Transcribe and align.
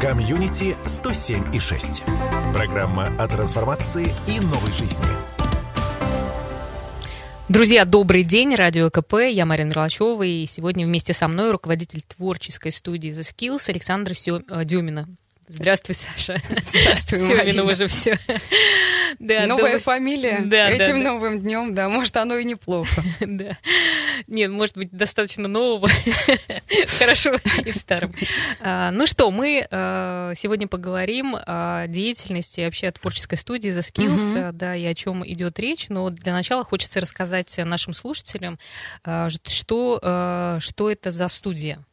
Комьюнити 0.00 0.76
107 0.86 1.54
и 1.54 1.58
6. 1.58 2.04
Программа 2.54 3.14
о 3.18 3.28
трансформации 3.28 4.06
и 4.26 4.40
новой 4.40 4.72
жизни. 4.72 5.04
Друзья, 7.50 7.84
добрый 7.84 8.24
день, 8.24 8.54
Радио 8.54 8.88
КП, 8.88 9.14
я 9.30 9.44
Марина 9.44 9.68
Мерлачева, 9.68 10.22
и 10.22 10.46
сегодня 10.46 10.86
вместе 10.86 11.12
со 11.12 11.28
мной 11.28 11.50
руководитель 11.50 12.00
творческой 12.00 12.72
студии 12.72 13.10
The 13.10 13.20
Skills 13.20 13.68
Александра. 13.68 14.14
Э, 14.48 14.64
Дюмина. 14.64 15.06
Здравствуй, 15.50 15.96
Саша. 15.96 16.40
Здравствуй, 16.64 17.18
Семина 17.18 17.64
уже 17.64 17.86
все. 17.86 18.18
Да, 19.18 19.46
Новая 19.46 19.74
доб... 19.74 19.82
фамилия. 19.82 20.40
Да, 20.44 20.70
Этим 20.70 21.02
да, 21.02 21.10
новым 21.10 21.40
днем, 21.40 21.74
да, 21.74 21.88
может, 21.88 22.16
оно 22.16 22.36
и 22.36 22.44
неплохо. 22.44 23.02
Да. 23.20 23.58
Нет, 24.28 24.50
может 24.50 24.76
быть, 24.76 24.90
достаточно 24.92 25.48
нового. 25.48 25.88
Хорошо 26.98 27.34
и 27.64 27.72
в 27.72 27.76
старом. 27.76 28.14
А, 28.60 28.92
ну 28.92 29.06
что, 29.06 29.30
мы 29.32 29.66
а, 29.70 30.32
сегодня 30.36 30.68
поговорим 30.68 31.36
о 31.36 31.86
деятельности 31.88 32.60
вообще 32.60 32.88
о 32.88 32.92
творческой 32.92 33.36
студии 33.36 33.70
The 33.70 33.80
Skills, 33.80 34.48
угу. 34.48 34.56
да, 34.56 34.76
и 34.76 34.84
о 34.84 34.94
чем 34.94 35.26
идет 35.26 35.58
речь. 35.58 35.88
Но 35.88 36.08
для 36.10 36.32
начала 36.32 36.64
хочется 36.64 37.00
рассказать 37.00 37.58
нашим 37.58 37.94
слушателям, 37.94 38.58
а, 39.04 39.28
что, 39.30 40.58
что 40.60 40.90
это 40.90 41.10
за 41.10 41.28
студия. 41.28 41.84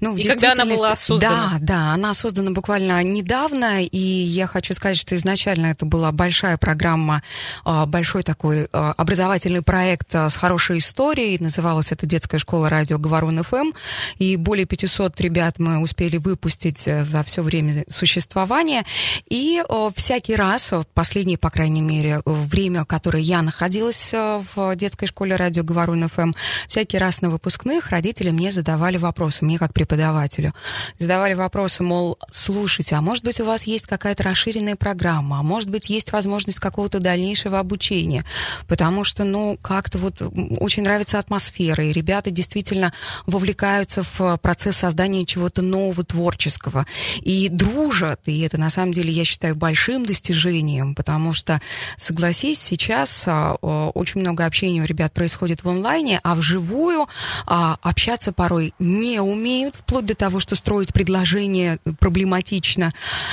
Ну, 0.00 0.14
в 0.14 0.18
и 0.18 0.24
когда 0.24 0.52
она 0.52 0.64
была 0.64 0.96
создана? 0.96 1.52
Да, 1.52 1.58
да, 1.60 1.92
она 1.92 2.14
создана 2.14 2.50
буквально 2.50 3.02
недавно, 3.02 3.84
и 3.84 3.98
я 3.98 4.46
хочу 4.46 4.74
сказать, 4.74 4.96
что 4.96 5.14
изначально 5.14 5.66
это 5.66 5.86
была 5.86 6.10
большая 6.10 6.56
программа, 6.58 7.22
а, 7.64 7.86
большой 7.86 8.22
такой 8.22 8.68
а, 8.72 8.92
образовательный 8.96 9.62
проект 9.62 10.14
а, 10.14 10.28
с 10.30 10.36
хорошей 10.36 10.78
историей. 10.78 11.38
Называлась 11.38 11.92
это 11.92 12.06
«Детская 12.06 12.38
школа 12.38 12.68
радио 12.68 12.98
Говорун 12.98 13.42
ФМ», 13.42 13.72
и 14.18 14.36
более 14.36 14.66
500 14.66 15.20
ребят 15.20 15.58
мы 15.58 15.78
успели 15.78 16.16
выпустить 16.16 16.86
э, 16.86 17.04
за 17.04 17.22
все 17.22 17.42
время 17.42 17.84
существования. 17.88 18.84
И 19.28 19.62
всякий 19.94 20.34
раз, 20.34 20.72
последнее, 20.94 21.38
по 21.38 21.50
крайней 21.50 21.82
мере, 21.82 22.22
время, 22.24 22.84
которое 22.84 23.22
я 23.22 23.42
находилась 23.42 24.12
э, 24.12 24.40
в 24.54 24.74
детской 24.76 25.06
школе 25.06 25.36
радио 25.36 25.62
Говорун 25.62 26.08
ФМ, 26.08 26.32
всякий 26.68 26.98
раз 26.98 27.20
на 27.20 27.30
выпускных 27.30 27.90
родители 27.90 28.30
мне 28.30 28.50
задавали 28.50 28.96
вопросы 28.96 29.44
мне 29.52 29.58
как 29.58 29.74
преподавателю. 29.74 30.54
Задавали 30.98 31.34
вопросы, 31.34 31.82
мол, 31.82 32.18
слушайте, 32.30 32.94
а 32.94 33.02
может 33.02 33.22
быть 33.22 33.38
у 33.38 33.44
вас 33.44 33.64
есть 33.64 33.86
какая-то 33.86 34.22
расширенная 34.22 34.76
программа, 34.76 35.40
а 35.40 35.42
может 35.42 35.68
быть 35.68 35.90
есть 35.90 36.12
возможность 36.12 36.58
какого-то 36.58 37.00
дальнейшего 37.00 37.58
обучения, 37.58 38.24
потому 38.66 39.04
что, 39.04 39.24
ну, 39.24 39.58
как-то 39.60 39.98
вот 39.98 40.22
очень 40.58 40.84
нравится 40.84 41.18
атмосфера, 41.18 41.84
и 41.84 41.92
ребята 41.92 42.30
действительно 42.30 42.94
вовлекаются 43.26 44.02
в 44.02 44.38
процесс 44.38 44.76
создания 44.76 45.26
чего-то 45.26 45.60
нового, 45.60 46.02
творческого, 46.02 46.86
и 47.20 47.50
дружат, 47.50 48.20
и 48.24 48.40
это 48.40 48.58
на 48.58 48.70
самом 48.70 48.92
деле, 48.92 49.12
я 49.12 49.26
считаю, 49.26 49.54
большим 49.54 50.06
достижением, 50.06 50.94
потому 50.94 51.34
что, 51.34 51.60
согласись, 51.98 52.58
сейчас 52.58 53.24
а, 53.26 53.56
очень 53.94 54.20
много 54.20 54.46
общения 54.46 54.80
у 54.80 54.86
ребят 54.86 55.12
происходит 55.12 55.62
в 55.62 55.68
онлайне, 55.68 56.20
а 56.22 56.34
вживую 56.34 57.06
а, 57.46 57.76
общаться 57.82 58.32
порой 58.32 58.72
не 58.78 59.20
умеют 59.20 59.41
умеют, 59.42 59.74
вплоть 59.74 60.06
до 60.06 60.14
того, 60.14 60.38
что 60.38 60.54
строить 60.54 60.92
предложения 60.92 61.78
проблематично. 61.98 62.92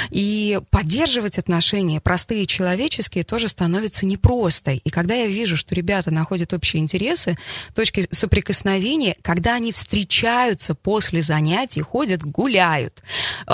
И 0.09 0.59
поддерживать 0.71 1.37
отношения, 1.37 2.01
простые 2.01 2.47
человеческие, 2.47 3.23
тоже 3.23 3.47
становится 3.47 4.07
непросто. 4.07 4.71
И 4.71 4.89
когда 4.89 5.13
я 5.13 5.27
вижу, 5.27 5.55
что 5.55 5.75
ребята 5.75 6.09
находят 6.09 6.53
общие 6.53 6.81
интересы, 6.81 7.37
точки 7.75 8.07
соприкосновения, 8.11 9.15
когда 9.21 9.55
они 9.55 9.71
встречаются 9.71 10.73
после 10.73 11.21
занятий, 11.21 11.81
ходят, 11.81 12.23
гуляют, 12.23 13.03
э, 13.45 13.51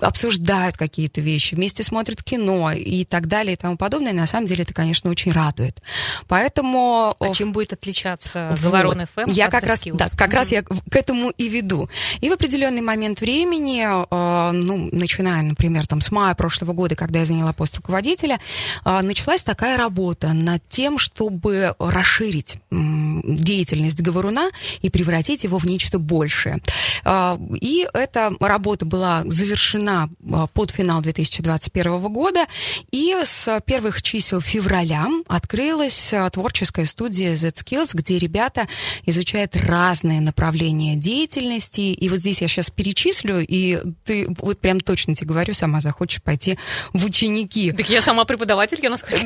обсуждают 0.00 0.76
какие-то 0.76 1.20
вещи, 1.20 1.54
вместе 1.54 1.84
смотрят 1.84 2.24
кино 2.24 2.72
и 2.72 3.04
так 3.04 3.28
далее 3.28 3.52
и 3.54 3.56
тому 3.56 3.76
подобное, 3.76 4.12
на 4.12 4.26
самом 4.26 4.46
деле 4.46 4.64
это, 4.64 4.74
конечно, 4.74 5.10
очень 5.10 5.30
радует. 5.30 5.80
Поэтому... 6.26 7.14
А 7.20 7.34
чем 7.34 7.52
будет 7.52 7.72
отличаться 7.72 8.58
Говорон 8.60 8.98
вот. 8.98 9.26
FM 9.26 9.32
Я 9.32 9.48
как 9.48 9.64
раз, 9.64 9.80
да, 9.84 10.08
как 10.08 10.30
mm-hmm. 10.30 10.34
раз 10.34 10.52
я 10.52 10.62
к 10.62 10.96
этому 10.96 11.30
и 11.30 11.48
веду. 11.48 11.83
И 12.20 12.28
в 12.28 12.32
определенный 12.32 12.82
момент 12.82 13.20
времени, 13.20 13.82
э, 13.84 14.52
ну, 14.52 14.88
начиная, 14.92 15.42
например, 15.42 15.86
там, 15.86 16.00
с 16.00 16.10
мая 16.10 16.34
прошлого 16.34 16.72
года, 16.72 16.96
когда 16.96 17.20
я 17.20 17.24
заняла 17.24 17.52
пост 17.52 17.76
руководителя, 17.76 18.38
э, 18.84 19.00
началась 19.02 19.42
такая 19.42 19.76
работа 19.76 20.32
над 20.32 20.66
тем, 20.68 20.98
чтобы 20.98 21.74
расширить 21.78 22.58
деятельность 22.70 24.00
говоруна 24.00 24.50
и 24.82 24.90
превратить 24.90 25.44
его 25.44 25.58
в 25.58 25.64
нечто 25.64 25.98
большее. 25.98 26.58
Э, 27.04 27.38
и 27.60 27.86
эта 27.92 28.32
работа 28.40 28.84
была 28.84 29.22
завершена 29.26 30.08
под 30.52 30.70
финал 30.70 31.02
2021 31.02 32.12
года, 32.12 32.46
и 32.90 33.16
с 33.24 33.60
первых 33.66 34.02
чисел 34.02 34.40
февраля 34.40 35.06
открылась 35.28 36.14
творческая 36.32 36.86
студия 36.86 37.36
Z-Skills, 37.36 37.90
где 37.94 38.18
ребята 38.18 38.68
изучают 39.06 39.56
разные 39.56 40.20
направления 40.20 40.96
деятельности, 40.96 41.73
деятельности, 41.74 42.04
и 42.04 42.08
вот 42.08 42.18
здесь 42.18 42.42
я 42.42 42.48
сейчас 42.48 42.70
перечислю, 42.70 43.44
и 43.46 43.80
ты 44.04 44.26
вот 44.40 44.60
прям 44.60 44.80
точно 44.80 45.14
тебе 45.14 45.28
говорю, 45.28 45.54
сама 45.54 45.80
захочешь 45.80 46.22
пойти 46.22 46.58
в 46.92 47.04
ученики. 47.04 47.72
Так 47.72 47.88
я 47.88 48.02
сама 48.02 48.24
преподаватель, 48.24 48.78
я 48.82 48.90
насколько 48.90 49.24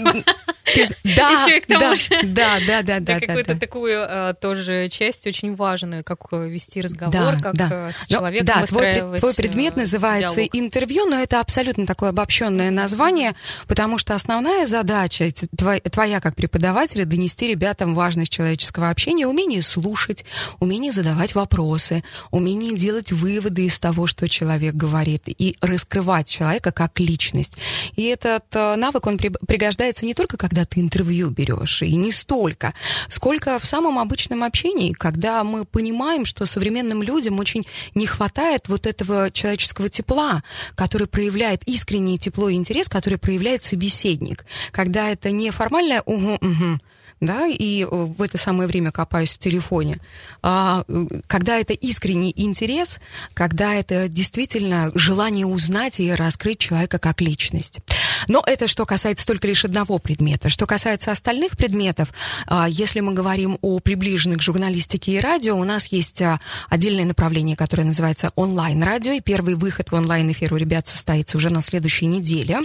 Да, 1.05 1.31
Еще 1.31 1.59
и 1.59 1.61
к 1.61 1.67
тому 1.67 1.81
да, 1.81 1.95
же. 1.95 2.09
Да, 2.25 2.59
да, 2.67 2.83
да, 2.83 3.01
да. 3.01 3.21
Какую-то 3.21 3.55
да, 3.55 3.61
такую 3.61 3.99
а, 4.01 4.35
тоже 4.35 4.89
часть 4.89 5.27
очень 5.27 5.55
важную, 5.55 6.05
как 6.05 6.21
э, 6.33 6.49
вести 6.49 6.81
разговор, 6.81 7.37
да, 7.37 7.41
как 7.41 7.57
да. 7.57 7.69
Э, 7.89 7.93
с 7.93 8.07
человеком 8.07 8.47
да, 8.47 8.67
твой, 8.67 9.19
твой 9.19 9.35
предмет 9.35 9.77
называется 9.77 10.37
диалог. 10.37 10.55
интервью, 10.55 11.07
но 11.07 11.21
это 11.21 11.41
абсолютно 11.41 11.87
такое 11.87 12.11
обобщенное 12.11 12.71
название, 12.71 13.35
потому 13.67 13.99
что 13.99 14.15
основная 14.15 14.67
задача 14.67 15.31
твоя, 15.57 15.81
твоя 15.81 16.21
как 16.21 16.37
преподавателя 16.37 17.05
донести 17.05 17.49
ребятам 17.49 17.95
важность 17.95 18.33
человеческого 18.33 18.91
общения, 18.91 19.27
умение 19.27 19.63
слушать, 19.63 20.25
умение 20.61 20.93
задавать 20.93 21.35
вопросы, 21.35 22.03
умение 22.39 22.75
делать 22.75 23.13
выводы 23.13 23.67
из 23.67 23.79
того, 23.79 24.07
что 24.07 24.29
человек 24.29 24.75
говорит, 24.75 25.25
и 25.27 25.57
раскрывать 25.61 26.29
человека 26.29 26.73
как 26.73 26.99
личность. 26.99 27.59
И 27.97 28.05
этот 28.05 28.45
навык, 28.55 29.07
он 29.07 29.19
пригождается 29.19 30.07
не 30.07 30.15
только 30.15 30.37
когда 30.37 30.65
ты 30.65 30.81
интервью 30.81 31.31
берешь, 31.31 31.83
и 31.83 31.95
не 31.95 32.13
столько, 32.13 32.73
сколько 33.09 33.59
в 33.59 33.67
самом 33.67 33.99
обычном 33.99 34.45
общении, 34.45 34.93
когда 34.93 35.45
мы 35.45 35.65
понимаем, 35.65 36.25
что 36.25 36.47
современным 36.47 37.03
людям 37.03 37.39
очень 37.39 37.67
не 37.95 38.07
хватает 38.07 38.69
вот 38.69 38.87
этого 38.87 39.31
человеческого 39.31 39.89
тепла, 39.89 40.43
который 40.75 41.07
проявляет 41.07 41.63
искреннее 41.67 42.19
тепло 42.19 42.49
и 42.49 42.55
интерес, 42.55 42.89
который 42.89 43.19
проявляет 43.19 43.65
собеседник. 43.65 44.47
Когда 44.71 45.11
это 45.11 45.31
не 45.31 45.51
формальное 45.51 46.03
«угу, 46.07 46.39
угу», 46.41 46.79
да, 47.21 47.47
и 47.47 47.83
э, 47.83 47.87
в 47.87 48.23
это 48.23 48.39
самое 48.39 48.69
время 48.69 48.93
копаюсь 48.93 49.35
в 49.35 49.39
телефоне. 49.39 49.99
А, 50.43 50.85
э, 50.87 51.07
когда 51.27 51.59
это 51.59 51.73
искренний 51.73 52.33
интерес, 52.37 53.01
когда 53.35 53.75
это 53.75 54.09
действительно 54.09 54.93
желание 54.95 55.47
узнать 55.47 56.01
и 56.01 56.13
раскрыть 56.13 56.59
человека 56.59 56.99
как 56.99 57.21
личность. 57.21 57.81
Но 58.27 58.43
это 58.45 58.67
что 58.69 58.87
касается 58.87 59.27
только 59.27 59.47
лишь 59.47 59.65
одного 59.65 59.99
предмета. 59.99 60.49
Что 60.49 60.67
касается 60.67 61.13
остальных 61.13 61.57
предметов, 61.57 62.13
а, 62.47 62.69
если 62.69 63.01
мы 63.01 63.13
говорим 63.13 63.59
о 63.63 63.79
приближенных 63.79 64.39
к 64.39 64.43
журналистике 64.43 65.13
и 65.13 65.21
радио, 65.21 65.57
у 65.57 65.65
нас 65.65 65.87
есть 65.89 66.23
а, 66.23 66.41
отдельное 66.69 67.05
направление, 67.05 67.57
которое 67.57 67.85
называется 67.85 68.33
онлайн-радио, 68.35 69.13
и 69.13 69.21
первый 69.21 69.55
выход 69.55 69.91
в 69.91 69.95
онлайн-эфир 69.95 70.55
у 70.55 70.57
ребят 70.57 70.89
состоится 70.89 71.37
уже 71.37 71.51
на 71.51 71.63
следующей 71.63 72.07
неделе. 72.07 72.61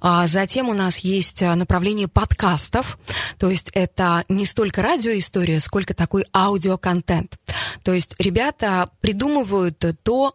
А, 0.00 0.26
затем 0.26 0.68
у 0.68 0.74
нас 0.74 0.98
есть 0.98 1.40
направление 1.40 2.08
подкастов, 2.08 2.98
то 3.38 3.50
есть 3.50 3.70
это 3.74 4.24
не 4.28 4.46
столько 4.46 4.82
радиоистория, 4.82 5.60
сколько 5.60 5.94
такой 5.94 6.24
аудиоконтент. 6.34 7.36
То 7.82 7.92
есть 7.92 8.14
ребята 8.18 8.90
придумывают 9.00 9.84
то 10.02 10.34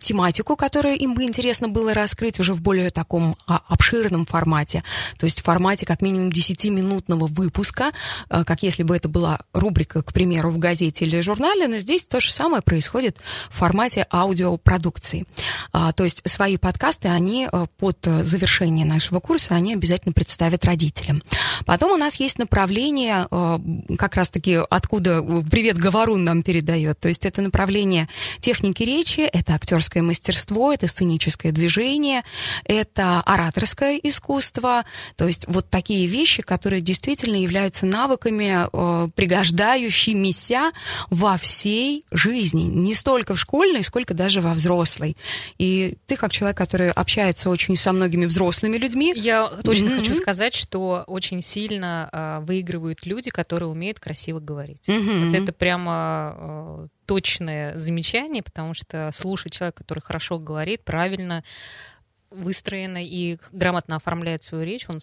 тематику, 0.00 0.56
которую 0.56 0.96
им 0.96 1.14
бы 1.14 1.24
интересно 1.24 1.68
было 1.68 1.94
раскрыть 1.94 2.38
уже 2.40 2.54
в 2.54 2.62
более 2.62 2.90
таком 2.90 3.36
обширном 3.46 4.26
формате, 4.26 4.82
то 5.18 5.26
есть 5.26 5.40
в 5.40 5.44
формате 5.44 5.86
как 5.86 6.02
минимум 6.02 6.28
10-минутного 6.28 7.26
выпуска, 7.26 7.92
э, 8.30 8.44
как 8.44 8.62
если 8.62 8.82
бы 8.82 8.96
это 8.96 9.08
была 9.08 9.40
рубрика, 9.52 10.02
к 10.02 10.12
примеру, 10.12 10.50
в 10.50 10.58
газете 10.58 11.04
или 11.04 11.20
журнале, 11.20 11.68
но 11.68 11.78
здесь 11.78 12.06
то 12.06 12.20
же 12.20 12.32
самое 12.32 12.62
происходит 12.62 13.18
в 13.50 13.58
формате 13.58 14.06
аудиопродукции. 14.12 15.26
А, 15.72 15.92
то 15.92 16.04
есть 16.04 16.22
свои 16.28 16.56
подкасты, 16.56 17.08
они 17.08 17.48
э, 17.50 17.66
под 17.78 17.98
завершение 18.04 18.86
нашего 18.86 19.20
курса, 19.20 19.54
они 19.54 19.74
обязательно 19.74 20.12
представят 20.12 20.64
родителям. 20.64 21.22
Потом 21.66 21.92
у 21.92 21.96
нас 21.96 22.16
есть 22.16 22.38
направление, 22.38 23.26
э, 23.30 23.58
как 23.96 24.16
раз-таки 24.16 24.58
откуда 24.70 25.22
привет 25.50 25.78
Говорун 25.78 26.24
нам 26.24 26.42
передает, 26.54 27.00
то 27.00 27.08
есть 27.08 27.26
это 27.26 27.42
направление 27.42 28.08
техники 28.40 28.82
речи, 28.84 29.20
это 29.20 29.54
актерское 29.54 30.02
мастерство, 30.02 30.72
это 30.72 30.86
сценическое 30.86 31.52
движение, 31.52 32.22
это 32.64 33.20
ораторское 33.20 33.98
искусство, 34.02 34.84
то 35.16 35.26
есть 35.26 35.46
вот 35.48 35.68
такие 35.68 36.06
вещи, 36.06 36.42
которые 36.42 36.80
действительно 36.80 37.36
являются 37.36 37.86
навыками, 37.86 38.68
э, 38.72 39.08
пригождающимися 39.14 40.72
во 41.10 41.36
всей 41.36 42.04
жизни, 42.12 42.62
не 42.62 42.94
столько 42.94 43.34
в 43.34 43.40
школьной, 43.40 43.82
сколько 43.82 44.14
даже 44.14 44.40
во 44.40 44.54
взрослой. 44.54 45.16
И 45.58 45.64
И 45.74 45.96
ты, 46.06 46.16
как 46.16 46.30
человек, 46.30 46.56
который 46.56 46.90
общается 46.90 47.50
очень 47.50 47.74
со 47.74 47.92
многими 47.92 48.26
взрослыми 48.26 48.76
людьми... 48.76 49.12
Я 49.16 49.48
точно 49.48 49.88
mm-hmm. 49.88 49.98
хочу 49.98 50.14
сказать, 50.14 50.54
что 50.54 51.04
очень 51.06 51.42
сильно 51.42 52.08
э, 52.12 52.44
выигрывают 52.44 53.06
люди, 53.06 53.30
которые 53.30 53.70
умеют 53.70 53.98
красиво 53.98 54.38
говорить. 54.40 54.86
Mm-hmm. 54.88 55.26
Вот 55.26 55.34
это 55.34 55.52
прямо 55.52 56.36
э, 56.44 56.88
точное 57.06 57.78
замечание, 57.78 58.42
потому 58.42 58.74
что 58.74 59.10
слушать 59.12 59.52
человека, 59.52 59.78
который 59.78 60.00
хорошо 60.00 60.38
говорит, 60.38 60.84
правильно 60.84 61.44
выстроено 62.30 62.98
и 63.02 63.38
грамотно 63.52 63.96
оформляет 63.96 64.42
свою 64.42 64.64
речь, 64.64 64.88
он 64.88 64.98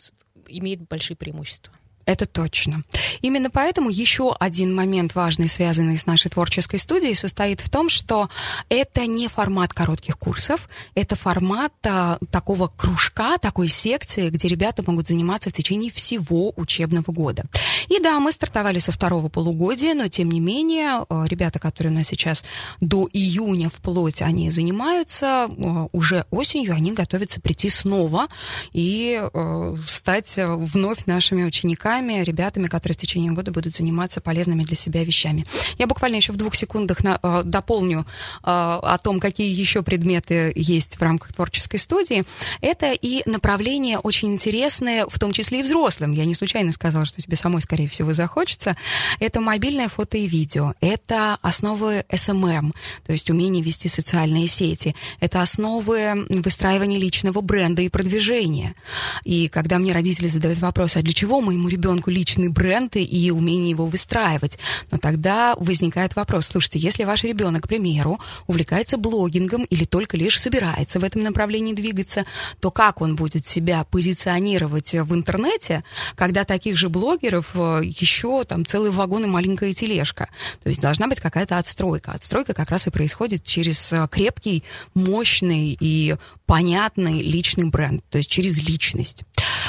имеет 0.47 0.87
большие 0.87 1.17
преимущества. 1.17 1.73
Это 2.05 2.25
точно. 2.25 2.83
Именно 3.21 3.49
поэтому 3.49 3.89
еще 3.89 4.35
один 4.39 4.75
момент 4.75 5.15
важный, 5.15 5.47
связанный 5.47 5.97
с 5.97 6.05
нашей 6.05 6.29
творческой 6.29 6.79
студией, 6.79 7.13
состоит 7.13 7.61
в 7.61 7.69
том, 7.69 7.89
что 7.89 8.29
это 8.69 9.05
не 9.05 9.27
формат 9.27 9.73
коротких 9.73 10.17
курсов, 10.17 10.67
это 10.95 11.15
формат 11.15 11.73
а, 11.83 12.17
такого 12.31 12.67
кружка, 12.67 13.37
такой 13.37 13.67
секции, 13.67 14.29
где 14.29 14.47
ребята 14.47 14.83
могут 14.85 15.07
заниматься 15.07 15.49
в 15.49 15.53
течение 15.53 15.91
всего 15.91 16.53
учебного 16.55 17.11
года. 17.11 17.43
И 17.87 17.99
да, 17.99 18.19
мы 18.19 18.31
стартовали 18.31 18.79
со 18.79 18.91
второго 18.91 19.29
полугодия, 19.29 19.93
но 19.93 20.07
тем 20.07 20.29
не 20.29 20.39
менее, 20.39 21.05
а, 21.07 21.25
ребята, 21.25 21.59
которые 21.59 21.93
у 21.93 21.97
нас 21.97 22.07
сейчас 22.07 22.43
до 22.79 23.07
июня 23.11 23.69
вплоть, 23.69 24.21
они 24.21 24.49
занимаются, 24.49 25.45
а, 25.45 25.87
уже 25.91 26.25
осенью 26.31 26.73
они 26.73 26.91
готовятся 26.91 27.39
прийти 27.39 27.69
снова 27.69 28.27
и 28.73 29.21
а, 29.21 29.75
стать 29.85 30.35
вновь 30.37 31.05
нашими 31.05 31.43
учениками 31.43 31.90
учениками, 31.91 32.23
ребятами, 32.23 32.67
которые 32.67 32.95
в 32.95 32.97
течение 32.97 33.31
года 33.31 33.51
будут 33.51 33.75
заниматься 33.75 34.21
полезными 34.21 34.63
для 34.63 34.75
себя 34.75 35.03
вещами. 35.03 35.45
Я 35.77 35.87
буквально 35.87 36.15
еще 36.15 36.31
в 36.31 36.37
двух 36.37 36.55
секундах 36.55 37.03
на, 37.03 37.19
э, 37.21 37.41
дополню 37.43 37.99
э, 37.99 38.03
о 38.43 38.97
том, 39.03 39.19
какие 39.19 39.53
еще 39.53 39.81
предметы 39.81 40.53
есть 40.55 40.97
в 40.97 41.01
рамках 41.01 41.33
творческой 41.33 41.77
студии. 41.77 42.23
Это 42.61 42.93
и 42.93 43.21
направления 43.29 43.99
очень 43.99 44.31
интересные, 44.31 45.05
в 45.07 45.19
том 45.19 45.31
числе 45.31 45.59
и 45.59 45.63
взрослым. 45.63 46.13
Я 46.13 46.25
не 46.25 46.35
случайно 46.35 46.71
сказала, 46.71 47.05
что 47.05 47.21
тебе 47.21 47.35
самой, 47.35 47.61
скорее 47.61 47.87
всего, 47.87 48.13
захочется. 48.13 48.75
Это 49.19 49.41
мобильное 49.41 49.89
фото 49.89 50.17
и 50.17 50.27
видео. 50.27 50.73
Это 50.81 51.37
основы 51.41 52.05
SMM, 52.09 52.71
то 53.05 53.11
есть 53.11 53.29
умение 53.29 53.63
вести 53.63 53.89
социальные 53.89 54.47
сети. 54.47 54.95
Это 55.19 55.41
основы 55.41 56.25
выстраивания 56.29 56.99
личного 56.99 57.41
бренда 57.41 57.81
и 57.81 57.89
продвижения. 57.89 58.75
И 59.23 59.47
когда 59.49 59.79
мне 59.79 59.93
родители 59.93 60.27
задают 60.27 60.59
вопрос, 60.59 60.95
а 60.95 61.01
для 61.01 61.13
чего 61.13 61.41
моему 61.41 61.67
ребенку 61.67 61.80
ребенку 61.81 62.11
личный 62.11 62.49
бренд 62.49 62.95
и 62.95 63.31
умение 63.31 63.71
его 63.71 63.87
выстраивать. 63.87 64.59
Но 64.91 64.99
тогда 64.99 65.55
возникает 65.57 66.15
вопрос, 66.15 66.47
слушайте, 66.47 66.77
если 66.77 67.05
ваш 67.05 67.23
ребенок, 67.23 67.63
к 67.63 67.67
примеру, 67.67 68.19
увлекается 68.45 68.97
блогингом 68.97 69.63
или 69.63 69.85
только 69.85 70.15
лишь 70.15 70.39
собирается 70.39 70.99
в 70.99 71.03
этом 71.03 71.23
направлении 71.23 71.73
двигаться, 71.73 72.25
то 72.59 72.69
как 72.69 73.01
он 73.01 73.15
будет 73.15 73.47
себя 73.47 73.83
позиционировать 73.89 74.93
в 74.93 75.15
интернете, 75.15 75.83
когда 76.15 76.43
таких 76.43 76.77
же 76.77 76.89
блогеров 76.89 77.55
э, 77.55 77.81
еще 77.83 78.43
там 78.43 78.63
целый 78.65 78.91
вагон 78.91 79.23
и 79.23 79.27
маленькая 79.27 79.73
тележка? 79.73 80.29
То 80.61 80.69
есть 80.69 80.81
должна 80.81 81.07
быть 81.07 81.19
какая-то 81.19 81.57
отстройка. 81.57 82.11
Отстройка 82.11 82.53
как 82.53 82.69
раз 82.69 82.85
и 82.85 82.91
происходит 82.91 83.43
через 83.43 83.91
э, 83.91 84.05
крепкий, 84.11 84.63
мощный 84.93 85.75
и 85.79 86.15
понятный 86.45 87.23
личный 87.23 87.65
бренд, 87.65 88.03
то 88.09 88.19
есть 88.19 88.29
через 88.29 88.67
личность. 88.67 89.23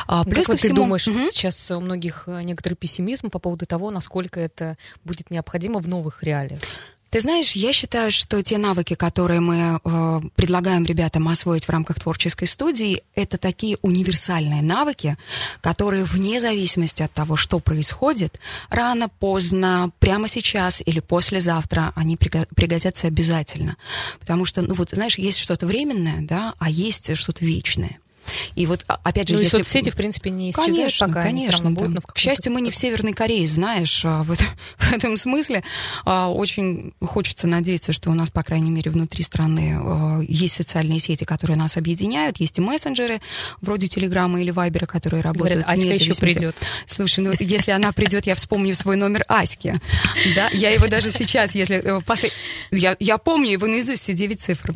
А, 0.06 0.24
плюс 0.24 0.46
как 0.46 0.56
ко 0.56 0.58
всему, 0.58 0.74
ты 0.74 0.82
думаешь, 0.82 1.08
угу. 1.08 1.20
сейчас 1.20 1.70
у 1.70 1.80
многих 1.80 2.24
э, 2.26 2.42
некоторый 2.42 2.74
пессимизм 2.74 3.30
по 3.30 3.38
поводу 3.38 3.66
того, 3.66 3.90
насколько 3.90 4.40
это 4.40 4.76
будет 5.04 5.30
необходимо 5.30 5.80
в 5.80 5.88
новых 5.88 6.22
реалиях? 6.22 6.60
Ты 7.12 7.20
знаешь, 7.20 7.52
я 7.52 7.74
считаю, 7.74 8.10
что 8.10 8.42
те 8.42 8.56
навыки, 8.56 8.94
которые 8.94 9.40
мы 9.40 9.78
э, 9.84 10.20
предлагаем 10.34 10.86
ребятам 10.86 11.28
освоить 11.28 11.66
в 11.66 11.68
рамках 11.68 12.00
творческой 12.00 12.46
студии, 12.46 13.02
это 13.14 13.36
такие 13.36 13.76
универсальные 13.82 14.62
навыки, 14.62 15.18
которые 15.60 16.04
вне 16.04 16.40
зависимости 16.40 17.02
от 17.02 17.12
того, 17.12 17.36
что 17.36 17.58
происходит, 17.58 18.40
рано, 18.70 19.10
поздно, 19.10 19.90
прямо 19.98 20.26
сейчас 20.26 20.82
или 20.86 21.00
послезавтра, 21.00 21.92
они 21.96 22.16
пригодятся 22.16 23.08
обязательно. 23.08 23.76
Потому 24.18 24.46
что, 24.46 24.62
ну 24.62 24.72
вот, 24.72 24.88
знаешь, 24.92 25.18
есть 25.18 25.38
что-то 25.38 25.66
временное, 25.66 26.22
да, 26.22 26.54
а 26.58 26.70
есть 26.70 27.14
что-то 27.14 27.44
вечное. 27.44 27.98
И 28.54 28.66
вот, 28.66 28.84
а, 28.88 28.98
опять 29.02 29.28
же, 29.28 29.34
ну, 29.34 29.40
если... 29.40 29.58
соцсети, 29.58 29.90
в 29.90 29.96
принципе, 29.96 30.30
не 30.30 30.50
исчезают, 30.50 30.74
конечно, 30.74 31.08
пока 31.08 31.22
конечно, 31.22 31.66
они 31.66 31.76
будут. 31.76 32.06
К 32.06 32.18
счастью, 32.18 32.52
мы 32.52 32.60
не 32.60 32.70
в 32.70 32.76
Северной 32.76 33.12
Корее, 33.12 33.46
знаешь, 33.46 34.02
а, 34.04 34.22
в 34.22 34.32
этом, 34.32 34.46
в 34.78 34.92
этом 34.92 35.16
смысле. 35.16 35.62
А, 36.04 36.30
очень 36.30 36.92
хочется 37.00 37.46
надеяться, 37.46 37.92
что 37.92 38.10
у 38.10 38.14
нас, 38.14 38.30
по 38.30 38.42
крайней 38.42 38.70
мере, 38.70 38.90
внутри 38.90 39.22
страны 39.22 40.24
есть 40.28 40.54
социальные 40.54 41.00
сети, 41.00 41.24
которые 41.24 41.56
нас 41.56 41.76
объединяют, 41.76 42.38
есть 42.38 42.58
и 42.58 42.60
мессенджеры, 42.60 43.20
вроде 43.60 43.88
Телеграма 43.88 44.40
или 44.40 44.50
Вайбера, 44.50 44.86
которые 44.86 45.22
работают. 45.22 45.64
Говорят, 45.64 45.70
Аська 45.70 45.94
еще 45.94 46.14
придет. 46.14 46.56
Слушай, 46.86 47.20
ну, 47.20 47.32
если 47.38 47.70
она 47.70 47.92
придет, 47.92 48.26
я 48.26 48.34
вспомню 48.34 48.74
свой 48.74 48.96
номер 48.96 49.24
Аськи. 49.28 49.80
Да, 50.34 50.48
я 50.52 50.70
его 50.70 50.86
даже 50.86 51.10
сейчас, 51.10 51.54
если... 51.54 51.76
Э, 51.76 52.00
после... 52.04 52.30
Я, 52.70 52.96
я 52.98 53.18
помню 53.18 53.50
его 53.50 53.66
наизусть, 53.66 54.02
все 54.02 54.12
девять 54.12 54.40
цифр. 54.40 54.74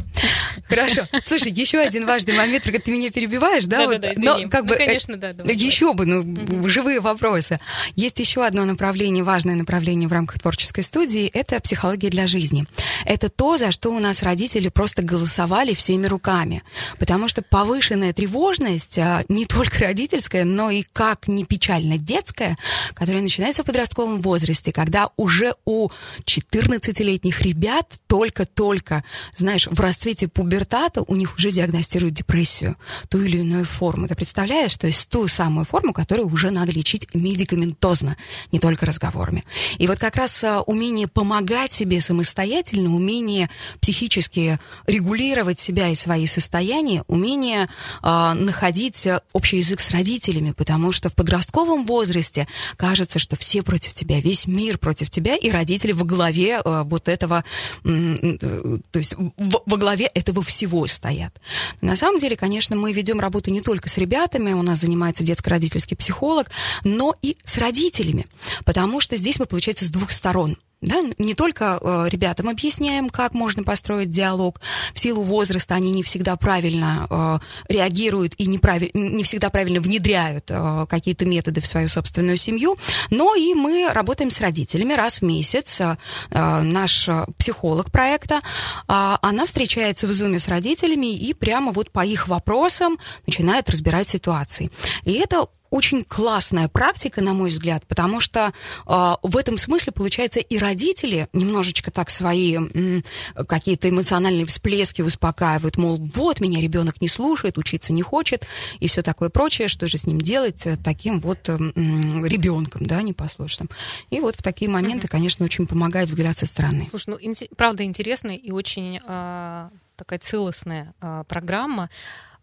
Хорошо. 0.69 1.07
Слушай, 1.25 1.53
еще 1.53 1.79
один 1.79 2.07
важный 2.07 2.35
момент, 2.35 2.65
когда 2.65 2.79
ты 2.79 2.91
меня 2.91 3.11
перебиваешь, 3.11 3.56
да? 3.65 3.79
Да, 3.79 3.87
вот, 3.87 4.01
да, 4.01 4.13
да, 4.15 4.21
но 4.39 4.49
как 4.49 4.63
ну, 4.63 4.69
бы, 4.69 4.77
конечно, 4.77 5.17
да. 5.17 5.33
Думаю, 5.33 5.57
еще 5.57 5.95
бы, 5.95 6.07
ну, 6.07 6.21
угу. 6.21 6.69
живые 6.69 7.01
вопросы. 7.01 7.59
Есть 7.95 8.19
еще 8.19 8.45
одно 8.45 8.65
направление, 8.65 9.25
важное 9.25 9.55
направление 9.55 10.09
в 10.09 10.13
рамках 10.13 10.39
творческой 10.41 10.83
студии, 10.83 11.27
это 11.27 11.61
психология 11.61 12.11
для 12.11 12.27
жизни. 12.27 12.65
Это 13.05 13.29
то, 13.29 13.57
за 13.57 13.73
что 13.73 13.91
у 13.93 13.99
нас 13.99 14.23
родители 14.23 14.69
просто 14.69 15.03
голосовали 15.03 15.75
всеми 15.75 16.07
руками. 16.07 16.63
Потому 16.99 17.29
что 17.29 17.43
повышенная 17.43 18.13
тревожность, 18.13 18.99
а, 18.99 19.23
не 19.29 19.47
только 19.47 19.81
родительская, 19.81 20.45
но 20.45 20.71
и 20.71 20.83
как 20.93 21.29
не 21.29 21.45
печально 21.45 21.99
детская, 21.99 22.57
которая 22.95 23.23
начинается 23.23 23.63
в 23.63 23.67
подростковом 23.67 24.21
возрасте, 24.21 24.73
когда 24.73 25.09
уже 25.17 25.55
у 25.65 25.89
14-летних 26.25 27.43
ребят 27.43 27.89
только-только, 28.07 29.05
знаешь, 29.37 29.67
в 29.67 29.81
расцвете 29.81 30.29
пубертата 30.29 31.03
у 31.07 31.15
них 31.15 31.37
уже 31.37 31.51
диагностируют 31.51 32.15
депрессию, 32.15 32.77
ту 33.09 33.23
или 33.23 33.39
иную 33.39 33.46
форму. 33.65 34.09
Ты 34.09 34.15
представляешь? 34.15 34.77
То 34.77 34.87
есть 34.87 35.09
ту 35.09 35.29
самую 35.29 35.65
форму, 35.65 35.93
которую 35.93 36.29
уже 36.29 36.51
надо 36.51 36.73
лечить 36.73 37.07
медикаментозно, 37.15 38.17
не 38.53 38.59
только 38.59 38.87
разговорами. 38.87 39.45
И 39.79 39.87
вот 39.87 39.99
как 39.99 40.17
раз 40.17 40.45
а, 40.45 40.63
умение 40.63 41.09
помогать 41.09 41.73
себе 41.73 42.01
самостоятельно, 42.01 42.95
умение 42.95 43.49
психически 43.81 44.59
регулировать 44.87 45.59
себя 45.59 45.89
и 45.89 45.95
свои 45.95 46.27
состояния, 46.27 47.03
умение 47.07 47.69
а, 48.03 48.35
находить 48.35 49.09
общий 49.33 49.59
язык 49.59 49.81
с 49.81 49.91
родителями, 49.91 50.53
потому 50.53 50.93
что 50.93 51.09
в 51.09 51.15
подростковом 51.15 51.87
возрасте 51.87 52.47
кажется, 52.77 53.19
что 53.19 53.37
все 53.37 53.63
против 53.63 53.95
тебя, 53.95 54.21
весь 54.21 54.47
мир 54.47 54.79
против 54.79 55.11
тебя, 55.11 55.37
и 55.37 55.51
родители 55.51 55.93
во 55.93 56.05
главе 56.05 56.61
а, 56.65 56.85
вот 56.85 57.09
этого, 57.09 57.45
то 57.83 58.99
есть 58.99 59.15
во 59.17 59.77
главе 59.77 60.07
этого 60.07 60.43
всего 60.43 60.87
стоят. 60.87 61.35
На 61.81 61.97
самом 61.97 62.19
деле, 62.19 62.37
конечно, 62.37 62.77
мы 62.77 62.93
ведем 62.93 63.21
работу 63.21 63.36
не 63.51 63.61
только 63.61 63.89
с 63.89 63.99
ребятами, 63.99 64.53
у 64.53 64.63
нас 64.63 64.81
занимается 64.81 65.25
детско-родительский 65.25 65.97
психолог, 65.97 66.51
но 66.85 67.15
и 67.23 67.37
с 67.45 67.59
родителями, 67.59 68.27
потому 68.65 69.01
что 69.01 69.17
здесь 69.17 69.39
мы, 69.39 69.47
получается, 69.47 69.85
с 69.85 69.91
двух 69.91 70.11
сторон. 70.11 70.57
Да, 70.83 71.01
не 71.17 71.35
только 71.35 71.79
э, 71.81 72.09
ребятам 72.11 72.51
объясняем, 72.51 73.09
как 73.09 73.33
можно 73.33 73.63
построить 73.63 74.11
диалог. 74.11 74.61
В 74.93 75.01
силу 75.01 75.23
возраста 75.23 75.75
они 75.75 75.91
не 75.91 76.03
всегда 76.03 76.37
правильно 76.37 77.07
э, 77.09 77.73
реагируют 77.73 78.35
и 78.37 78.47
не, 78.47 78.59
прави, 78.59 78.91
не 78.93 79.25
всегда 79.25 79.49
правильно 79.49 79.81
внедряют 79.81 80.45
э, 80.51 80.87
какие-то 80.87 81.25
методы 81.25 81.63
в 81.63 81.67
свою 81.67 81.89
собственную 81.89 82.37
семью. 82.37 82.77
Но 83.09 83.35
и 83.35 83.55
мы 83.55 83.89
работаем 83.91 84.29
с 84.31 84.39
родителями 84.43 84.93
раз 84.93 85.23
в 85.23 85.23
месяц. 85.23 85.81
Э, 85.81 85.97
наш 86.31 87.09
психолог 87.39 87.91
проекта, 87.91 88.37
э, 88.37 88.41
она 88.87 89.47
встречается 89.47 90.07
в 90.07 90.13
зуме 90.13 90.39
с 90.39 90.47
родителями 90.47 91.17
и 91.17 91.33
прямо 91.33 91.73
вот 91.73 91.91
по 91.91 92.05
их 92.05 92.29
вопросам 92.29 92.99
начинает 93.27 93.71
разбирать 93.71 94.11
ситуации. 94.11 94.71
И 95.05 95.13
это 95.15 95.47
очень 95.71 96.05
классная 96.05 96.69
практика, 96.69 97.21
на 97.23 97.35
мой 97.35 97.51
взгляд, 97.51 97.87
потому 97.87 98.21
что 98.21 98.53
э, 98.87 99.15
в 99.23 99.37
этом 99.37 99.59
смысле, 99.59 99.93
получается, 99.93 100.41
и 100.41 100.59
родители 100.59 101.29
немножечко 101.33 101.91
так 101.91 102.11
свои 102.11 102.57
м, 102.57 103.05
какие-то 103.49 103.89
эмоциональные 103.89 104.47
всплески 104.47 105.03
успокаивают, 105.03 105.77
мол, 105.77 105.97
вот 105.97 106.41
меня 106.41 106.61
ребенок 106.61 107.01
не 107.01 107.09
слушает, 107.09 107.59
учиться 107.59 107.93
не 107.93 108.03
хочет 108.03 108.47
и 108.81 108.89
все 108.89 109.03
такое 109.03 109.29
прочее, 109.29 109.69
что 109.69 109.87
же 109.87 109.99
с 109.99 110.07
ним 110.07 110.21
делать 110.21 110.67
э, 110.67 110.77
таким 110.77 111.21
вот 111.21 111.49
м, 111.49 112.25
ребенком, 112.25 112.87
да, 112.87 113.03
непослушным. 113.03 113.69
И 114.11 114.21
вот 114.21 114.37
в 114.37 114.43
такие 114.43 114.71
моменты, 114.71 115.07
mm-hmm. 115.07 115.11
конечно, 115.11 115.45
очень 115.45 115.67
помогает 115.67 116.09
взгляд 116.09 116.37
со 116.37 116.47
стороны. 116.47 116.87
Слушай, 116.91 117.11
ну, 117.11 117.17
ин- 117.21 117.49
правда 117.57 117.85
интересная 117.85 118.37
и 118.37 118.51
очень 118.51 119.01
э, 119.07 119.69
такая 119.97 120.19
целостная 120.19 120.95
э, 121.01 121.25
программа. 121.29 121.91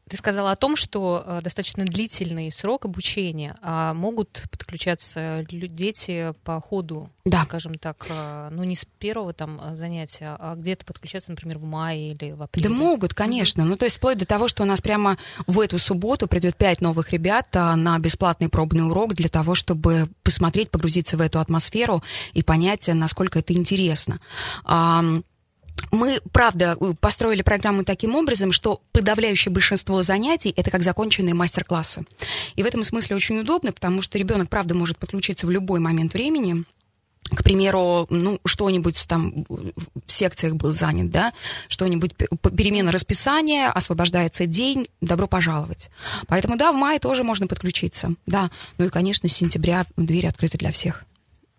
Ты 0.09 0.17
сказала 0.17 0.51
о 0.51 0.55
том, 0.57 0.75
что 0.75 1.23
э, 1.25 1.41
достаточно 1.41 1.85
длительный 1.85 2.51
срок 2.51 2.85
обучения, 2.85 3.55
а 3.61 3.93
могут 3.93 4.43
подключаться 4.51 5.45
дети 5.49 6.33
по 6.43 6.59
ходу, 6.59 7.09
да. 7.23 7.45
скажем 7.45 7.75
так, 7.75 8.05
э, 8.09 8.49
ну 8.51 8.63
не 8.63 8.75
с 8.75 8.85
первого 8.85 9.33
там 9.33 9.61
э, 9.61 9.75
занятия, 9.77 10.35
а 10.37 10.55
где-то 10.55 10.83
подключаться, 10.85 11.31
например, 11.31 11.57
в 11.57 11.63
мае 11.63 12.11
или 12.11 12.31
в 12.31 12.43
апреле. 12.43 12.67
Да 12.67 12.75
могут, 12.75 13.13
конечно. 13.13 13.63
Ну 13.63 13.77
то 13.77 13.85
есть 13.85 13.97
вплоть 13.97 14.17
до 14.17 14.25
того, 14.25 14.49
что 14.49 14.63
у 14.63 14.65
нас 14.65 14.81
прямо 14.81 15.17
в 15.47 15.59
эту 15.59 15.79
субботу 15.79 16.27
придет 16.27 16.57
пять 16.57 16.81
новых 16.81 17.11
ребят 17.11 17.47
на 17.53 17.97
бесплатный 17.99 18.49
пробный 18.49 18.85
урок 18.85 19.13
для 19.13 19.29
того, 19.29 19.55
чтобы 19.55 20.09
посмотреть, 20.23 20.69
погрузиться 20.69 21.15
в 21.15 21.21
эту 21.21 21.39
атмосферу 21.39 22.03
и 22.33 22.43
понять, 22.43 22.89
насколько 22.89 23.39
это 23.39 23.53
интересно 23.53 24.19
мы, 25.91 26.19
правда, 26.31 26.75
построили 26.99 27.41
программу 27.43 27.83
таким 27.83 28.15
образом, 28.15 28.51
что 28.51 28.81
подавляющее 28.91 29.51
большинство 29.51 30.01
занятий 30.01 30.53
это 30.55 30.71
как 30.71 30.83
законченные 30.83 31.35
мастер-классы. 31.35 32.05
И 32.55 32.63
в 32.63 32.65
этом 32.65 32.83
смысле 32.83 33.15
очень 33.15 33.39
удобно, 33.39 33.71
потому 33.71 34.01
что 34.01 34.17
ребенок, 34.17 34.49
правда, 34.49 34.73
может 34.73 34.97
подключиться 34.97 35.45
в 35.45 35.51
любой 35.51 35.79
момент 35.79 36.13
времени 36.13 36.63
к 37.35 37.43
примеру, 37.43 38.05
ну, 38.09 38.39
что-нибудь 38.45 39.05
там 39.07 39.45
в 39.47 40.11
секциях 40.11 40.55
был 40.55 40.73
занят, 40.73 41.09
да, 41.09 41.31
что-нибудь, 41.67 42.13
перемена 42.15 42.91
расписания, 42.91 43.69
освобождается 43.69 44.45
день, 44.45 44.87
добро 45.01 45.27
пожаловать. 45.27 45.89
Поэтому, 46.27 46.57
да, 46.57 46.71
в 46.71 46.75
мае 46.75 46.99
тоже 46.99 47.23
можно 47.23 47.47
подключиться, 47.47 48.13
да. 48.27 48.51
Ну 48.77 48.85
и, 48.85 48.89
конечно, 48.89 49.27
с 49.29 49.33
сентября 49.33 49.85
двери 49.95 50.27
открыты 50.27 50.57
для 50.57 50.71
всех. 50.71 51.05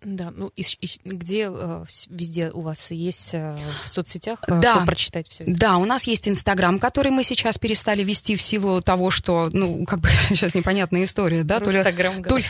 Да, 0.05 0.31
ну 0.35 0.51
и, 0.55 0.63
и 0.81 0.87
где 1.03 1.49
э, 1.51 1.83
везде 2.09 2.51
у 2.51 2.61
вас 2.61 2.91
есть 2.91 3.33
э, 3.33 3.57
в 3.83 3.87
соцсетях, 3.87 4.37
э, 4.47 4.59
да. 4.61 4.73
чтобы 4.73 4.85
прочитать 4.85 5.27
все 5.27 5.43
это? 5.43 5.51
Да, 5.51 5.77
у 5.77 5.85
нас 5.85 6.05
есть 6.05 6.29
Инстаграм, 6.29 6.77
который 6.77 7.11
мы 7.11 7.23
сейчас 7.23 7.57
перестали 7.57 8.03
вести 8.03 8.35
в 8.35 8.41
силу 8.41 8.83
того, 8.83 9.09
что, 9.09 9.49
ну, 9.51 9.83
как 9.85 10.01
бы 10.01 10.09
сейчас 10.29 10.53
непонятная 10.53 11.05
история, 11.05 11.43
да, 11.43 11.59
то 11.59 11.71
ли, 11.71 11.81
то, 11.81 12.37
ли, 12.37 12.45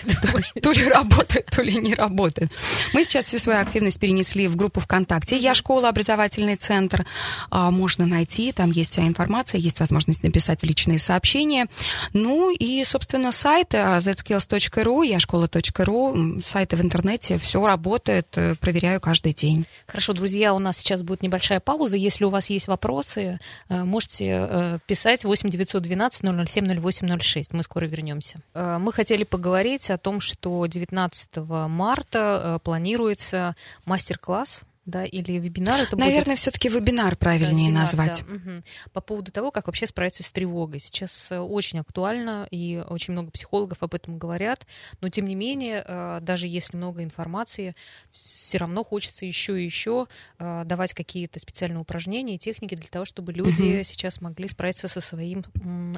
то 0.61 0.71
ли 0.73 0.89
работает, 0.89 1.45
то 1.45 1.61
ли 1.61 1.75
не 1.75 1.95
работает. 1.95 2.51
Мы 2.93 3.05
сейчас 3.05 3.23
всю 3.23 3.39
свою 3.39 3.61
активность 3.61 4.01
перенесли 4.01 4.49
в 4.49 4.57
группу 4.57 4.81
ВКонтакте. 4.81 5.37
Я 5.37 5.55
школа, 5.55 5.87
образовательный 5.87 6.55
центр. 6.55 7.05
А, 7.51 7.71
можно 7.71 8.05
найти, 8.05 8.51
там 8.51 8.71
есть 8.71 8.91
вся 8.91 9.07
информация, 9.07 9.59
есть 9.59 9.79
возможность 9.79 10.23
написать 10.23 10.59
в 10.59 10.65
личные 10.65 10.99
сообщения. 10.99 11.67
Ну 12.11 12.53
и, 12.53 12.83
собственно, 12.83 13.31
сайт 13.31 13.73
zskills.ru, 13.73 15.05
я 15.05 15.19
школа.ру, 15.21 16.41
сайты 16.43 16.75
в 16.75 16.81
интернете, 16.81 17.37
все 17.45 17.65
работает, 17.65 18.27
э, 18.37 18.55
проверяю 18.55 18.99
каждый 18.99 19.33
день. 19.33 19.65
Хорошо, 19.85 20.13
друзья, 20.13 20.53
у 20.53 20.59
нас 20.59 20.77
сейчас 20.77 21.03
будет 21.03 21.21
небольшая 21.21 21.59
пауза. 21.59 21.95
Если 21.95 22.25
у 22.25 22.29
вас 22.29 22.49
есть 22.49 22.67
вопросы, 22.67 23.39
э, 23.69 23.83
можете 23.83 24.25
э, 24.49 24.79
писать 24.87 25.23
8 25.23 25.49
912 25.49 26.21
007 26.49 26.65
0806. 26.81 27.53
Мы 27.53 27.63
скоро 27.63 27.85
вернемся. 27.85 28.39
Мы 28.53 28.91
хотели 28.91 29.23
поговорить 29.23 29.91
о 29.91 29.97
том, 29.97 30.19
что 30.19 30.65
19 30.65 31.37
марта 31.67 32.59
планируется 32.63 33.55
мастер-класс 33.85 34.63
да, 34.85 35.03
или 35.03 35.33
вебинар 35.39 35.81
это 35.81 35.97
Наверное, 35.97 36.25
будет... 36.25 36.39
все-таки 36.39 36.69
вебинар 36.69 37.15
правильнее 37.15 37.71
да, 37.71 37.81
вебинар, 37.81 37.83
назвать. 37.83 38.23
Да. 38.27 38.33
Угу. 38.35 38.61
По 38.93 39.01
поводу 39.01 39.31
того, 39.31 39.51
как 39.51 39.65
вообще 39.65 39.87
справиться 39.87 40.23
с 40.23 40.31
тревогой. 40.31 40.79
Сейчас 40.79 41.31
э, 41.31 41.39
очень 41.39 41.79
актуально, 41.79 42.47
и 42.51 42.83
очень 42.87 43.13
много 43.13 43.31
психологов 43.31 43.81
об 43.81 43.95
этом 43.95 44.19
говорят, 44.19 44.67
но 45.01 45.09
тем 45.09 45.25
не 45.25 45.35
менее, 45.35 45.83
э, 45.85 46.19
даже 46.21 46.47
если 46.47 46.77
много 46.77 47.03
информации, 47.03 47.75
все 48.11 48.59
равно 48.59 48.83
хочется 48.83 49.25
еще 49.25 49.59
и 49.59 49.65
еще 49.65 50.07
э, 50.37 50.63
давать 50.65 50.93
какие-то 50.93 51.39
специальные 51.39 51.81
упражнения 51.81 52.35
и 52.35 52.39
техники 52.39 52.75
для 52.75 52.89
того, 52.89 53.05
чтобы 53.05 53.33
люди 53.33 53.77
угу. 53.77 53.83
сейчас 53.83 54.21
могли 54.21 54.47
справиться 54.47 54.87
со 54.87 55.01
своим 55.01 55.43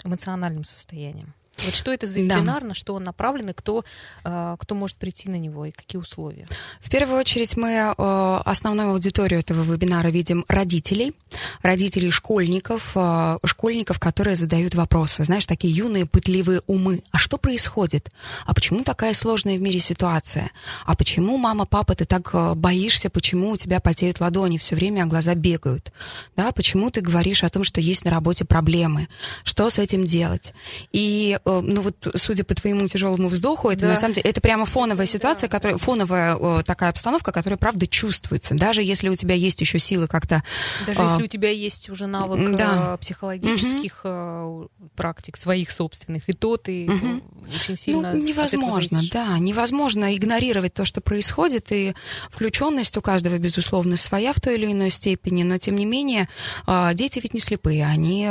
эмоциональным 0.06 0.63
состоянием. 0.63 1.34
Вот 1.65 1.75
что 1.75 1.91
это 1.91 2.05
за 2.05 2.19
вебинар, 2.19 2.61
да. 2.61 2.67
на 2.67 2.73
что 2.73 2.93
он 2.93 3.03
направлен, 3.03 3.49
и 3.49 3.53
кто, 3.53 3.83
а, 4.23 4.57
кто 4.57 4.75
может 4.75 4.95
прийти 4.97 5.29
на 5.29 5.39
него, 5.39 5.65
и 5.65 5.71
какие 5.71 5.99
условия? 5.99 6.47
В 6.81 6.89
первую 6.89 7.19
очередь 7.19 7.57
мы 7.57 7.69
э, 7.69 8.41
основную 8.45 8.91
аудиторию 8.91 9.39
этого 9.39 9.63
вебинара 9.63 10.09
видим 10.09 10.45
родителей, 10.47 11.13
родителей 11.63 12.11
школьников, 12.11 12.91
э, 12.95 13.37
школьников, 13.43 13.99
которые 13.99 14.35
задают 14.35 14.75
вопросы. 14.75 15.23
Знаешь, 15.23 15.45
такие 15.47 15.73
юные, 15.73 16.05
пытливые 16.05 16.61
умы. 16.67 17.01
А 17.11 17.17
что 17.17 17.37
происходит? 17.37 18.11
А 18.45 18.53
почему 18.53 18.83
такая 18.83 19.13
сложная 19.13 19.57
в 19.57 19.61
мире 19.61 19.79
ситуация? 19.79 20.51
А 20.85 20.95
почему, 20.95 21.37
мама, 21.37 21.65
папа, 21.65 21.95
ты 21.95 22.05
так 22.05 22.29
э, 22.33 22.53
боишься? 22.53 23.09
Почему 23.09 23.51
у 23.51 23.57
тебя 23.57 23.79
потеют 23.79 24.19
ладони 24.19 24.59
все 24.59 24.75
время, 24.75 25.03
а 25.03 25.05
глаза 25.05 25.33
бегают? 25.33 25.91
Да, 26.35 26.51
почему 26.51 26.91
ты 26.91 27.01
говоришь 27.01 27.43
о 27.43 27.49
том, 27.49 27.63
что 27.63 27.81
есть 27.81 28.05
на 28.05 28.11
работе 28.11 28.45
проблемы? 28.45 29.07
Что 29.43 29.71
с 29.71 29.79
этим 29.79 30.03
делать? 30.03 30.53
И 30.91 31.39
Э, 31.46 31.46
ну 31.47 31.81
вот, 31.81 32.07
судя 32.15 32.43
по 32.43 32.53
твоему 32.53 32.87
тяжелому 32.87 33.27
вздоху, 33.27 33.69
это 33.69 33.81
да. 33.81 33.87
на 33.89 33.95
самом 33.95 34.13
деле, 34.15 34.29
это 34.29 34.41
прямо 34.41 34.65
фоновая 34.65 35.05
ситуация, 35.05 35.47
которая, 35.47 35.77
фоновая 35.77 36.35
э, 36.35 36.63
такая 36.63 36.89
обстановка, 36.89 37.31
которая, 37.31 37.57
правда, 37.57 37.87
чувствуется. 37.87 38.53
Даже 38.53 38.81
если 38.81 39.09
у 39.09 39.15
тебя 39.15 39.35
есть 39.35 39.61
еще 39.61 39.79
силы 39.79 40.07
как-то... 40.07 40.43
Даже 40.85 40.99
а, 40.99 41.11
если 41.11 41.23
у 41.23 41.27
тебя 41.27 41.49
есть 41.49 41.89
уже 41.89 42.07
навык 42.07 42.55
да. 42.55 42.95
Э, 42.95 42.97
психологических 42.97 44.01
угу. 44.03 44.69
практик, 44.95 45.37
своих 45.37 45.71
собственных, 45.71 46.27
и 46.27 46.33
то 46.33 46.57
ты 46.57 46.89
угу. 46.89 47.21
очень 47.53 47.77
сильно... 47.77 48.13
Ну, 48.13 48.19
невозможно, 48.19 48.99
да, 49.11 49.37
невозможно 49.39 50.15
игнорировать 50.15 50.73
то, 50.73 50.85
что 50.85 51.01
происходит, 51.01 51.71
и 51.71 51.93
включенность 52.29 52.97
у 52.97 53.01
каждого, 53.01 53.37
безусловно, 53.37 53.97
своя 53.97 54.33
в 54.33 54.41
той 54.41 54.55
или 54.55 54.71
иной 54.71 54.89
степени, 54.89 55.43
но, 55.43 55.57
тем 55.57 55.75
не 55.75 55.85
менее, 55.85 56.27
дети 56.93 57.19
ведь 57.19 57.33
не 57.33 57.39
слепые, 57.39 57.85
они 57.85 58.29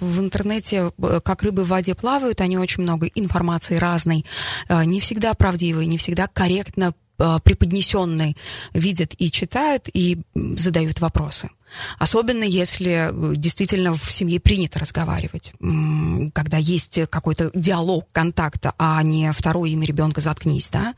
в 0.00 0.20
интернете, 0.20 0.92
как 1.24 1.42
рыбы 1.42 1.64
в 1.64 1.68
воде 1.68 1.94
плавают, 1.94 2.40
они 2.46 2.58
очень 2.58 2.82
много 2.82 3.06
информации 3.14 3.76
разной, 3.76 4.24
э, 4.68 4.84
не 4.84 5.00
всегда 5.00 5.34
правдивой, 5.34 5.86
не 5.86 5.98
всегда 5.98 6.26
корректно 6.26 6.94
э, 7.18 7.38
преподнесенной 7.42 8.36
видят 8.72 9.14
и 9.18 9.30
читают 9.30 9.88
и 9.92 10.18
задают 10.34 11.00
вопросы. 11.00 11.50
Особенно 11.98 12.44
если 12.44 13.10
э, 13.10 13.36
действительно 13.36 13.94
в 13.94 14.10
семье 14.12 14.40
принято 14.40 14.78
разговаривать, 14.78 15.52
когда 16.32 16.56
есть 16.56 17.00
какой-то 17.10 17.50
диалог 17.54 18.06
контакта, 18.12 18.74
а 18.78 19.02
не 19.02 19.32
второе 19.32 19.70
имя 19.70 19.86
ребенка 19.86 20.20
«заткнись», 20.20 20.70
да? 20.70 20.94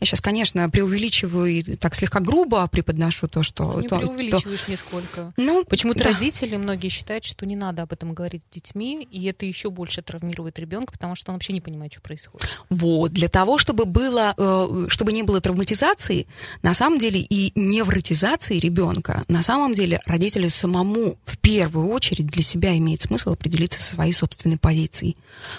Я 0.00 0.06
сейчас, 0.06 0.20
конечно, 0.20 0.68
преувеличиваю 0.70 1.46
и 1.46 1.76
так 1.76 1.94
слегка 1.94 2.20
грубо 2.20 2.66
преподношу 2.68 3.28
то, 3.28 3.42
что... 3.42 3.80
Не 3.80 3.88
то, 3.88 3.98
преувеличиваешь 3.98 4.62
то... 4.62 4.70
нисколько. 4.70 5.32
Ну, 5.36 5.64
Почему-то 5.64 6.04
да. 6.04 6.10
родители 6.10 6.56
многие 6.56 6.88
считают, 6.88 7.24
что 7.24 7.46
не 7.46 7.56
надо 7.56 7.82
об 7.82 7.92
этом 7.92 8.14
говорить 8.14 8.42
с 8.50 8.54
детьми, 8.54 9.06
и 9.10 9.24
это 9.26 9.46
еще 9.46 9.70
больше 9.70 10.02
травмирует 10.02 10.58
ребенка, 10.58 10.92
потому 10.92 11.14
что 11.14 11.30
он 11.30 11.36
вообще 11.36 11.52
не 11.52 11.60
понимает, 11.60 11.92
что 11.92 12.00
происходит. 12.00 12.48
Вот, 12.70 13.12
для 13.12 13.28
того, 13.28 13.58
чтобы 13.58 13.84
было, 13.84 14.34
э, 14.36 14.86
чтобы 14.88 15.12
не 15.12 15.22
было 15.22 15.40
травматизации, 15.40 16.26
на 16.62 16.74
самом 16.74 16.98
деле, 16.98 17.20
и 17.20 17.52
невротизации 17.54 18.58
ребенка, 18.58 19.22
на 19.28 19.42
самом 19.42 19.74
деле 19.74 20.00
родителю 20.18 20.50
самому 20.50 21.16
в 21.24 21.38
первую 21.38 21.88
очередь 21.88 22.26
для 22.26 22.42
себя 22.42 22.76
имеет 22.76 23.02
смысл 23.02 23.32
определиться 23.32 23.80
со 23.80 23.94
своей 23.94 24.12
собственной 24.12 24.58
позицией. 24.58 25.16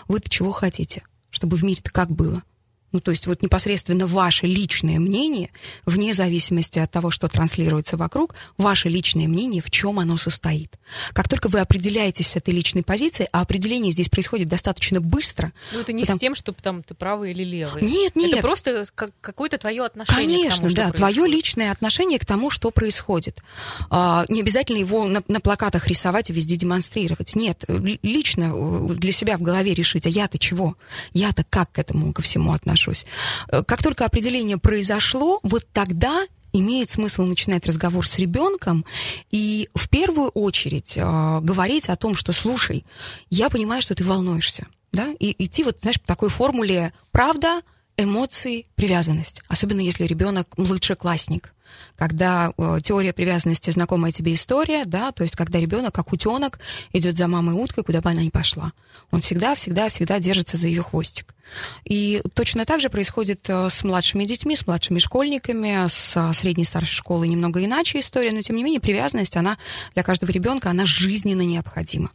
Вы-то 0.10 0.30
чего 0.30 0.52
хотите? 0.52 1.04
Чтобы 1.30 1.56
в 1.56 1.64
мире-то 1.64 1.92
как 1.92 2.12
было? 2.12 2.44
Ну, 2.92 3.00
то 3.00 3.12
есть 3.12 3.28
вот 3.28 3.42
непосредственно 3.42 4.08
ваше 4.08 4.48
личное 4.48 5.00
мнение, 5.00 5.52
вне 5.86 6.14
зависимости 6.14 6.80
от 6.80 6.90
того, 6.92 7.12
что 7.12 7.28
транслируется 7.28 7.98
вокруг, 7.98 8.34
ваше 8.58 8.90
личное 8.90 9.28
мнение, 9.28 9.62
в 9.62 9.70
чем 9.70 10.00
оно 10.00 10.18
состоит. 10.18 10.80
Как 11.14 11.28
только 11.28 11.50
вы 11.50 11.60
определяетесь 11.60 12.28
с 12.28 12.36
этой 12.36 12.54
личной 12.54 12.84
позицией, 12.84 13.30
а 13.32 13.42
определение 13.42 13.92
здесь 13.92 14.10
происходит 14.10 14.48
достаточно 14.48 15.02
быстро. 15.02 15.54
Ну, 15.72 15.82
это 15.82 15.94
не 15.94 16.02
потому... 16.02 16.18
с 16.18 16.22
тем, 16.22 16.36
что 16.36 16.52
там 16.52 16.82
ты 16.82 16.96
правый 16.96 17.32
или 17.32 17.44
левый. 17.44 17.84
Нет, 17.84 18.16
нет. 18.16 18.34
Это 18.34 18.42
просто 18.42 18.86
как, 18.96 19.12
какое-то 19.22 19.60
твое 19.60 19.86
отношение 19.86 20.26
Конечно, 20.26 20.50
к 20.50 20.60
тому, 20.60 20.70
что 20.70 20.76
да, 20.76 20.90
происходит. 20.90 21.16
твое 21.16 21.28
личное 21.28 21.72
отношение 21.72 22.20
к 22.20 22.26
тому, 22.26 22.50
что 22.50 22.72
происходит. 22.72 23.44
А, 23.92 24.26
не 24.30 24.42
обязательно 24.42 24.78
его 24.78 25.08
на, 25.08 25.22
на 25.28 25.40
плакатах 25.40 25.88
рисовать 25.88 26.32
и 26.32 26.34
везде 26.34 26.56
демонстрировать. 26.56 27.36
Нет, 27.36 27.66
лично 28.02 28.52
э, 28.54 28.94
для 28.96 29.12
себя 29.12 29.38
в 29.38 29.42
голове 29.42 29.74
решить, 29.76 30.08
а 30.08 30.10
я-то 30.10 30.40
чего? 30.40 30.76
Я-то 31.14 31.46
как 31.48 31.72
к 31.72 31.80
этому 31.80 32.14
ко 32.14 32.22
всему 32.24 32.54
отношусь? 32.54 32.79
Отношусь. 32.80 33.06
Э, 33.50 33.64
как 33.64 33.84
только 33.84 34.06
определение 34.06 34.58
произошло, 34.58 35.40
вот 35.44 35.66
тогда 35.74 36.26
имеет 36.52 36.90
смысл 36.90 37.24
начинать 37.24 37.68
разговор 37.68 38.08
с 38.08 38.18
ребенком 38.18 38.84
и 39.30 39.70
в 39.76 39.88
первую 39.90 40.30
очередь 40.30 40.98
э, 40.98 41.40
говорить 41.42 41.90
о 41.90 41.96
том, 41.96 42.16
что 42.16 42.34
слушай, 42.34 42.86
я 43.30 43.50
понимаю, 43.50 43.82
что 43.82 43.94
ты 43.94 44.04
волнуешься, 44.04 44.66
да, 44.92 45.14
и 45.20 45.36
идти 45.46 45.64
вот, 45.64 45.78
знаешь, 45.82 46.02
по 46.02 46.08
такой 46.08 46.30
формуле 46.30 46.92
правда, 47.12 47.62
эмоции, 47.98 48.66
привязанность, 48.76 49.42
особенно 49.48 49.82
если 49.82 50.06
ребенок 50.06 50.58
младшеклассник 50.58 51.54
когда 51.96 52.52
э, 52.58 52.80
теория 52.82 53.14
привязанности 53.14 53.70
знакомая 53.70 54.12
тебе 54.12 54.34
история, 54.34 54.86
да, 54.86 55.12
то 55.12 55.24
есть 55.24 55.36
когда 55.36 55.60
ребенок, 55.60 55.94
как 55.94 56.12
утенок, 56.12 56.60
идет 56.94 57.16
за 57.16 57.28
мамой 57.28 57.56
уткой, 57.56 57.84
куда 57.84 58.02
бы 58.02 58.10
она 58.10 58.24
ни 58.24 58.30
пошла. 58.30 58.72
Он 59.12 59.22
всегда, 59.22 59.54
всегда, 59.56 59.90
всегда 59.90 60.20
держится 60.20 60.58
за 60.58 60.68
ее 60.68 60.82
хвостик. 60.82 61.36
И 61.86 62.22
точно 62.34 62.66
так 62.66 62.80
же 62.80 62.90
происходит 62.90 63.50
э, 63.50 63.70
с 63.70 63.84
младшими 63.84 64.26
детьми, 64.26 64.56
с 64.56 64.66
младшими 64.66 65.00
школьниками, 65.00 65.88
с 65.88 66.16
э, 66.16 66.34
средней 66.34 66.66
старшей 66.66 66.94
школы 66.94 67.28
немного 67.28 67.64
иначе 67.64 68.00
история, 68.00 68.32
но 68.32 68.42
тем 68.42 68.56
не 68.56 68.64
менее 68.64 68.80
привязанность, 68.80 69.36
она 69.38 69.58
для 69.94 70.04
каждого 70.04 70.32
ребенка, 70.32 70.70
она 70.70 70.86
жизненно 70.86 71.42
необходима. 71.42 72.12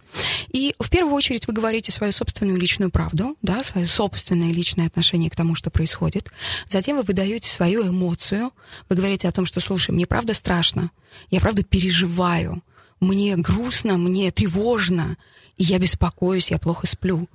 И 0.53 0.75
в 0.79 0.91
первую 0.91 1.15
очередь 1.15 1.47
вы 1.47 1.53
говорите 1.53 1.91
свою 1.93 2.13
собственную 2.13 2.59
личную 2.59 2.91
правду, 2.91 3.37
да, 3.43 3.63
свое 3.63 3.87
собственное 3.87 4.51
личное 4.51 4.87
отношение 4.87 5.31
к 5.31 5.37
тому, 5.37 5.55
что 5.55 5.71
происходит. 5.71 6.31
Затем 6.69 6.97
вы 6.97 7.03
выдаете 7.03 7.49
свою 7.49 7.89
эмоцию. 7.89 8.53
Вы 8.89 8.97
говорите 8.97 9.29
о 9.29 9.33
том, 9.33 9.47
что, 9.47 9.61
слушай, 9.61 9.91
мне 9.91 10.07
правда 10.07 10.35
страшно, 10.35 10.91
я 11.31 11.41
правда 11.41 11.63
переживаю, 11.63 12.63
мне 13.01 13.37
грустно, 13.37 13.99
мне 13.99 14.31
тревожно, 14.31 15.17
и 15.57 15.65
я 15.65 15.79
беспокоюсь, 15.79 16.51
я 16.51 16.59
плохо 16.59 16.87
сплю. 16.87 17.29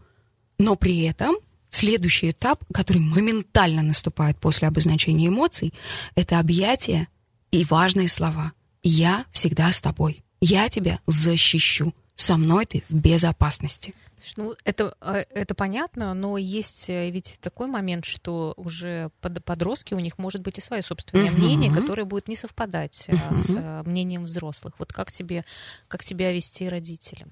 Но 0.58 0.76
при 0.76 1.02
этом 1.04 1.36
следующий 1.70 2.32
этап, 2.32 2.64
который 2.74 3.00
моментально 3.00 3.82
наступает 3.82 4.38
после 4.38 4.68
обозначения 4.68 5.28
эмоций, 5.28 5.74
это 6.16 6.40
объятие 6.40 7.08
и 7.52 7.66
важные 7.66 8.08
слова. 8.08 8.54
«Я 8.84 9.26
всегда 9.32 9.72
с 9.72 9.82
тобой. 9.82 10.24
Я 10.42 10.70
тебя 10.70 11.00
защищу. 11.06 11.94
Со 12.16 12.38
мной 12.38 12.66
ты 12.66 12.84
в 12.90 12.94
безопасности». 12.94 13.94
Ну, 14.36 14.54
это, 14.66 14.96
а, 15.00 15.26
это 15.30 15.56
понятно, 15.56 16.14
но 16.14 16.38
есть 16.38 16.90
э, 16.90 17.10
ведь 17.10 17.38
такой 17.42 17.68
момент, 17.68 18.06
что 18.06 18.54
уже 18.58 19.12
под, 19.22 19.44
подростки, 19.44 19.94
у 19.94 20.00
них 20.00 20.18
может 20.18 20.42
быть 20.42 20.58
и 20.58 20.62
свое 20.62 20.84
собственное 20.84 21.30
uh-huh. 21.30 21.38
мнение, 21.38 21.74
которое 21.74 22.04
будет 22.04 22.28
не 22.28 22.36
совпадать 22.36 23.08
uh-huh. 23.08 23.38
с 23.38 23.56
э, 23.56 23.84
мнением 23.90 24.26
взрослых. 24.26 24.74
Вот 24.78 24.92
как 24.92 25.12
тебе, 25.12 25.46
как 25.88 26.04
тебя 26.04 26.34
вести 26.34 26.68
родителям? 26.68 27.30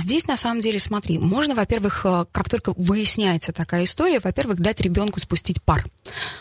Здесь, 0.00 0.26
на 0.26 0.36
самом 0.36 0.60
деле, 0.60 0.78
смотри, 0.78 1.18
можно, 1.18 1.54
во-первых, 1.54 2.06
как 2.32 2.48
только 2.48 2.72
выясняется 2.76 3.52
такая 3.52 3.84
история, 3.84 4.20
во-первых, 4.20 4.58
дать 4.58 4.80
ребенку 4.80 5.20
спустить 5.20 5.62
пар. 5.62 5.84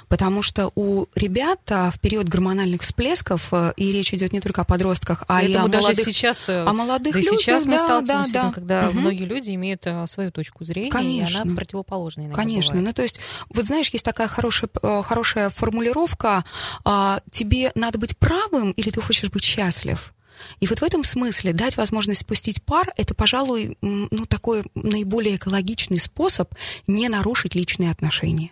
Потому 0.08 0.42
что 0.42 0.72
у 0.75 1.06
ребят 1.16 1.60
в 1.68 1.94
период 2.01 2.28
гормональных 2.28 2.82
всплесков, 2.82 3.51
и 3.75 3.92
речь 3.92 4.13
идет 4.13 4.34
не 4.34 4.39
только 4.39 4.62
о 4.62 4.63
подростках, 4.63 5.24
а 5.28 5.39
Поэтому 5.39 5.66
и 5.66 5.70
о 5.70 5.72
даже 5.72 5.88
молодых, 5.88 6.06
сейчас, 6.06 6.50
о 6.50 6.74
молодых 6.74 7.13
да 7.13 7.20
людях. 7.20 7.39
сейчас 7.39 7.66
мы 7.66 7.72
да, 7.72 7.78
сталкиваемся 7.80 8.34
да, 8.34 8.39
с 8.39 8.44
этим, 8.44 8.50
да. 8.50 8.54
когда 8.54 8.89
Угу. 8.89 9.00
многие 9.00 9.25
люди 9.25 9.51
имеют 9.51 9.86
э, 9.86 10.08
свою 10.08 10.32
точку 10.32 10.63
зрения, 10.63 10.89
Конечно. 10.89 11.39
и 11.39 11.42
она 11.42 11.56
противоположная 11.56 12.25
иногда 12.25 12.42
Конечно. 12.42 12.75
бывает. 12.75 12.88
Ну, 12.88 12.94
то 12.94 13.01
есть, 13.01 13.20
вот 13.50 13.66
знаешь, 13.66 13.89
есть 13.89 14.06
такая 14.06 14.28
хорошая, 14.28 14.70
э, 14.82 15.01
хорошая 15.06 15.50
формулировка, 15.50 16.44
а, 16.86 17.20
тебе 17.32 17.72
надо 17.75 17.98
быть 18.00 18.18
правым 18.18 18.72
или 18.72 18.89
ты 18.89 19.01
хочешь 19.01 19.30
быть 19.30 19.44
счастлив? 19.44 20.13
И 20.60 20.67
вот 20.67 20.79
в 20.79 20.84
этом 20.84 21.03
смысле 21.03 21.53
дать 21.53 21.77
возможность 21.77 22.22
спустить 22.22 22.63
пар, 22.63 22.93
это, 22.98 23.13
пожалуй, 23.13 23.77
ну, 23.81 24.25
такой 24.27 24.63
наиболее 24.75 25.36
экологичный 25.38 26.00
способ 26.00 26.53
не 26.88 27.10
нарушить 27.10 27.55
личные 27.55 27.91
отношения. 27.91 28.51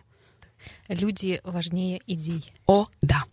Люди 0.88 1.42
важнее 1.44 2.02
идей. 2.08 2.52
О, 2.66 2.88
да. 3.02 3.24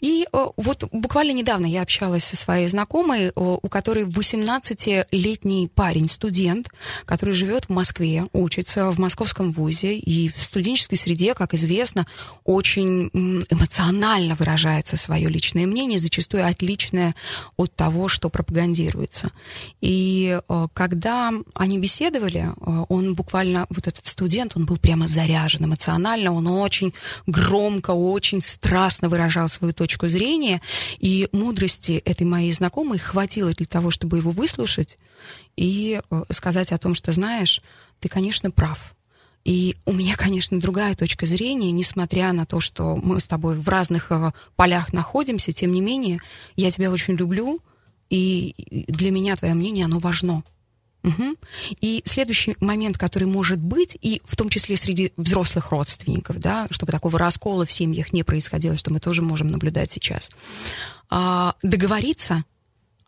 И 0.00 0.26
э, 0.32 0.46
вот 0.56 0.84
буквально 0.92 1.32
недавно 1.32 1.66
я 1.66 1.82
общалась 1.82 2.24
со 2.24 2.36
своей 2.36 2.68
знакомой, 2.68 3.26
э, 3.26 3.30
у 3.34 3.68
которой 3.68 4.04
18-летний 4.04 5.68
парень, 5.74 6.08
студент, 6.08 6.68
который 7.04 7.34
живет 7.34 7.66
в 7.66 7.70
Москве, 7.70 8.24
учится 8.32 8.90
в 8.90 8.98
московском 8.98 9.52
вузе 9.52 9.96
и 9.96 10.28
в 10.28 10.42
студенческой 10.42 10.96
среде, 10.96 11.34
как 11.34 11.54
известно, 11.54 12.06
очень 12.44 13.10
эмоционально 13.50 14.34
выражается 14.34 14.96
свое 14.96 15.28
личное 15.28 15.66
мнение, 15.66 15.98
зачастую 15.98 16.46
отличное 16.46 17.14
от 17.56 17.74
того, 17.74 18.08
что 18.08 18.30
пропагандируется. 18.30 19.32
И 19.80 20.38
э, 20.48 20.68
когда 20.72 21.32
они 21.54 21.78
беседовали, 21.78 22.48
он 22.88 23.14
буквально, 23.14 23.66
вот 23.70 23.86
этот 23.86 24.06
студент, 24.06 24.52
он 24.56 24.64
был 24.64 24.76
прямо 24.76 25.08
заряжен 25.08 25.64
эмоционально, 25.64 26.32
он 26.32 26.46
очень 26.46 26.94
громко, 27.26 27.90
очень 27.90 28.40
страстно 28.40 29.08
выражал 29.08 29.48
свою 29.58 29.72
точку 29.72 30.08
зрения, 30.08 30.60
и 30.98 31.28
мудрости 31.32 32.02
этой 32.04 32.24
моей 32.24 32.52
знакомой 32.52 32.98
хватило 32.98 33.52
для 33.52 33.66
того, 33.66 33.90
чтобы 33.90 34.18
его 34.18 34.30
выслушать 34.30 34.98
и 35.56 36.00
э, 36.10 36.22
сказать 36.30 36.72
о 36.72 36.78
том, 36.78 36.94
что, 36.94 37.12
знаешь, 37.12 37.60
ты, 38.00 38.08
конечно, 38.08 38.50
прав. 38.50 38.94
И 39.44 39.76
у 39.86 39.92
меня, 39.92 40.14
конечно, 40.16 40.60
другая 40.60 40.94
точка 40.94 41.26
зрения, 41.26 41.72
несмотря 41.72 42.32
на 42.32 42.46
то, 42.46 42.60
что 42.60 42.96
мы 42.96 43.20
с 43.20 43.26
тобой 43.26 43.56
в 43.56 43.68
разных 43.68 44.10
э, 44.10 44.32
полях 44.56 44.92
находимся, 44.92 45.52
тем 45.52 45.72
не 45.72 45.80
менее, 45.80 46.20
я 46.56 46.70
тебя 46.70 46.90
очень 46.90 47.14
люблю, 47.14 47.60
и 48.10 48.54
для 48.88 49.10
меня 49.10 49.36
твое 49.36 49.54
мнение, 49.54 49.84
оно 49.84 49.98
важно. 49.98 50.42
Мгм. 51.02 51.36
И 51.80 52.02
следующий 52.04 52.56
момент, 52.60 52.98
который 52.98 53.28
может 53.28 53.58
быть, 53.58 53.96
и 54.00 54.20
в 54.24 54.36
том 54.36 54.48
числе 54.48 54.76
среди 54.76 55.12
взрослых 55.16 55.70
родственников, 55.70 56.38
да, 56.38 56.66
чтобы 56.70 56.92
такого 56.92 57.18
раскола 57.18 57.64
в 57.64 57.72
семьях 57.72 58.12
не 58.12 58.24
происходило, 58.24 58.76
что 58.76 58.92
мы 58.92 59.00
тоже 59.00 59.22
можем 59.22 59.48
наблюдать 59.48 59.90
сейчас, 59.90 60.30
а, 61.08 61.54
договориться 61.62 62.44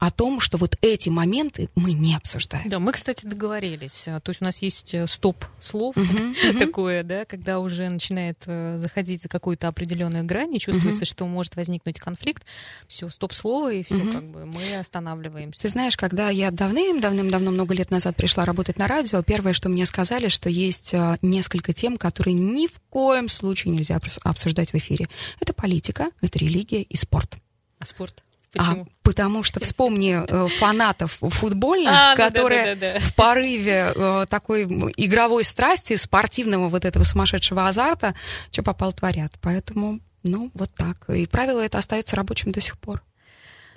о 0.01 0.11
том, 0.11 0.41
что 0.41 0.57
вот 0.57 0.77
эти 0.81 1.11
моменты 1.11 1.69
мы 1.75 1.93
не 1.93 2.17
обсуждаем. 2.17 2.69
Да, 2.71 2.79
мы, 2.79 2.93
кстати, 2.93 3.27
договорились. 3.27 4.09
А, 4.09 4.19
То 4.21 4.31
есть 4.31 4.41
у 4.41 4.47
нас 4.47 4.63
есть 4.63 4.95
э, 4.95 5.07
стоп-слов 5.07 5.95
Мгм, 5.95 6.35
мгм. 6.49 6.59
такое, 6.59 7.03
да, 7.03 7.27
когда 7.27 7.61
уже 7.61 7.87
начинает 7.91 8.43
э, 8.47 8.79
заходить 8.79 9.23
за 9.23 9.29
какую-то 9.29 9.69
определенную 9.69 10.25
грань, 10.25 10.57
и 10.57 10.59
чувствуется, 10.59 11.05
что 11.05 11.27
может 11.27 11.55
возникнуть 11.55 12.01
конфликт. 12.01 12.45
Все, 12.89 13.11
стоп-слово, 13.11 13.75
и 13.75 13.83
все, 13.83 14.01
как 14.11 14.25
бы 14.25 14.47
мы 14.47 14.77
останавливаемся. 14.79 15.63
Ты 15.63 15.69
знаешь, 15.69 15.99
когда 15.99 16.31
я 16.31 16.51
давным-давным-давно, 16.51 17.51
много 17.51 17.75
лет 17.75 17.91
назад 17.91 18.17
пришла 18.17 18.47
работать 18.47 18.79
на 18.79 18.89
радио, 18.89 19.23
первое, 19.23 19.53
что 19.53 19.69
мне 19.69 19.85
сказали, 19.85 20.29
что 20.29 20.49
есть 20.49 20.95
э, 20.95 21.19
несколько 21.21 21.75
тем, 21.75 21.99
которые 21.99 22.33
ни 22.33 22.69
в 22.69 22.81
коем 22.89 23.29
случае 23.29 23.75
нельзя 23.75 24.01
обсуждать 24.23 24.73
в 24.73 24.77
эфире. 24.77 25.09
Это 25.41 25.53
политика, 25.53 26.09
это 26.23 26.39
религия 26.39 26.81
и 26.81 26.97
спорт. 26.97 27.37
А 27.79 27.85
спорт? 27.85 28.25
А, 28.57 28.71
Почему? 28.71 28.89
потому 29.03 29.45
что 29.45 29.61
вспомни 29.61 30.25
э, 30.27 30.49
фанатов 30.49 31.19
футбольных, 31.21 31.93
А, 31.95 32.11
ну 32.11 32.17
которые 32.17 32.75
да, 32.75 32.81
да, 32.81 32.93
да. 32.95 33.01
в 33.01 33.15
порыве 33.15 33.93
э, 33.95 34.27
такой 34.29 34.65
игровой 34.65 35.45
страсти, 35.45 35.95
спортивного 35.97 36.69
вот 36.69 36.85
этого 36.85 37.05
сумасшедшего 37.05 37.69
азарта, 37.69 38.15
что 38.51 38.63
попал 38.63 38.93
творят. 38.93 39.33
Поэтому, 39.41 40.01
ну, 40.25 40.51
вот 40.55 40.71
так. 40.75 41.09
И 41.11 41.27
правило 41.27 41.61
это 41.61 41.79
остается 41.79 42.17
рабочим 42.17 42.51
до 42.51 42.61
сих 42.61 42.77
пор. 42.79 43.03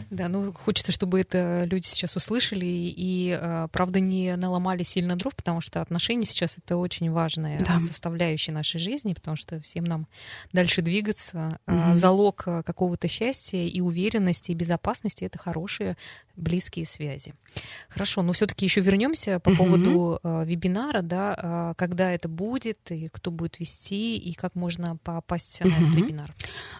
Да, 0.09 0.27
ну 0.27 0.51
хочется, 0.51 0.91
чтобы 0.91 1.19
это 1.21 1.63
люди 1.65 1.85
сейчас 1.85 2.15
услышали 2.15 2.65
и, 2.65 3.37
э, 3.39 3.67
правда, 3.71 3.99
не 3.99 4.35
наломали 4.35 4.83
сильно 4.83 5.15
дров, 5.15 5.35
потому 5.35 5.61
что 5.61 5.81
отношения 5.81 6.25
сейчас 6.25 6.57
это 6.57 6.77
очень 6.77 7.11
важная 7.11 7.59
Да. 7.59 7.79
составляющая 7.79 8.51
нашей 8.51 8.79
жизни, 8.79 9.13
потому 9.13 9.35
что 9.37 9.59
всем 9.61 9.83
нам 9.83 10.07
дальше 10.51 10.81
двигаться. 10.81 11.59
А, 11.65 11.89
Мгм. 11.89 11.95
Залог 11.95 12.43
э, 12.47 12.63
какого-то 12.63 13.07
счастья 13.07 13.57
и 13.59 13.81
уверенности, 13.81 14.51
и 14.51 14.55
безопасности 14.55 15.23
это 15.25 15.39
хорошие 15.39 15.97
близкие 16.35 16.85
связи. 16.85 17.33
Хорошо, 17.89 18.23
но 18.23 18.33
все-таки 18.33 18.65
еще 18.65 18.81
вернемся 18.81 19.39
по 19.39 19.51
Мгм. 19.51 19.57
поводу 19.57 20.19
э, 20.23 20.43
вебинара, 20.45 21.01
да, 21.01 21.35
а, 21.37 21.73
когда 21.75 22.11
это 22.11 22.27
будет, 22.27 22.79
и 22.91 23.07
кто 23.11 23.29
будет 23.29 23.59
вести, 23.59 24.17
и 24.17 24.33
как 24.33 24.55
можно 24.55 24.97
попасть 25.03 25.59
на 25.61 25.67
этот 25.67 25.79
Мгм. 25.89 25.95
вебинар. 25.95 26.33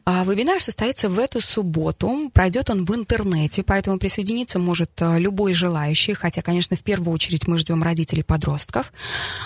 А, 0.06 0.24
Вебинар 0.26 0.60
состоится 0.60 1.10
в 1.10 1.20
эту 1.20 1.39
субботу. 1.42 2.32
Пройдет 2.34 2.70
он 2.72 2.86
в 2.86 2.96
интернете, 2.96 3.62
поэтому 3.63 4.00
присоединиться 4.00 4.58
может 4.58 4.92
а, 5.02 5.20
любой 5.20 5.54
желающий, 5.54 6.13
хотя, 6.13 6.42
конечно, 6.42 6.76
в 6.76 6.82
первую 6.84 7.13
очередь 7.13 7.48
мы 7.48 7.58
ждем 7.60 7.84
родителей 7.84 8.24
подростков. 8.24 8.92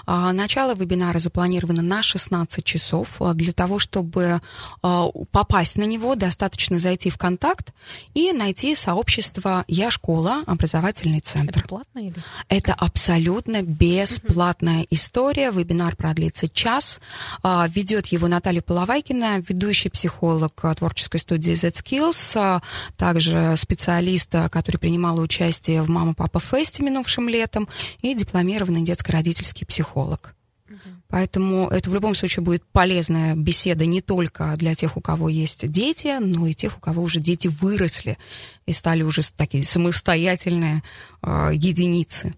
А, 0.06 0.32
Начало 0.32 0.74
вебинара 0.74 1.20
запланировано 1.20 1.82
на 1.82 2.02
16 2.02 2.64
часов. 2.64 3.22
А, 3.22 3.34
Для 3.34 3.52
того, 3.52 3.80
чтобы 3.80 4.40
а, 4.82 5.08
попасть 5.32 5.78
на 5.78 5.84
него, 5.84 6.16
достаточно 6.16 6.80
зайти 6.80 7.10
в 7.10 7.18
контакт 7.18 7.74
и 8.14 8.32
найти 8.32 8.74
сообщество 8.74 9.66
«Я 9.68 9.92
школа. 9.98 10.44
Образовательный 10.46 11.20
центр». 11.20 11.60
Это 11.60 11.68
платно 11.68 12.00
или? 12.00 12.16
Это 12.50 12.74
абсолютно 12.74 13.62
бесплатная 13.64 14.86
история. 14.90 15.52
Вебинар 15.52 15.96
продлится 15.96 16.48
час. 16.48 17.00
А, 17.44 17.68
Ведет 17.68 18.08
его 18.08 18.28
Наталья 18.28 18.62
Половайкина, 18.62 19.40
ведущий 19.40 19.90
психолог 19.90 20.54
творческой 20.78 21.18
студии 21.18 21.54
Z-Skills, 21.54 22.34
а, 22.36 22.62
также 22.96 23.56
специалист, 23.58 24.32
который 24.52 24.78
принимал 24.78 25.20
участие 25.20 25.82
в 25.82 25.90
«Мама-папа 25.90 26.40
фесте» 26.40 26.84
минувшим 26.84 27.28
летом, 27.28 27.68
и 28.02 28.14
дипломированный 28.14 28.84
детско-родительский 28.84 29.66
психолог. 29.66 30.37
Поэтому 31.08 31.68
это 31.70 31.90
в 31.90 31.94
любом 31.94 32.16
случае 32.16 32.44
будет 32.44 32.64
полезная 32.72 33.36
беседа 33.36 33.86
не 33.86 34.02
только 34.02 34.54
для 34.58 34.76
тех, 34.76 34.98
у 34.98 35.02
кого 35.02 35.30
есть 35.30 35.70
дети, 35.70 36.18
но 36.20 36.48
и 36.48 36.54
тех, 36.54 36.78
у 36.78 36.80
кого 36.80 37.02
уже 37.02 37.20
дети 37.20 37.48
выросли 37.48 38.18
и 38.66 38.74
стали 38.74 39.04
уже 39.04 39.22
такие 39.36 39.64
самостоятельные 39.64 40.84
э, 41.22 41.52
единицы. 41.54 42.36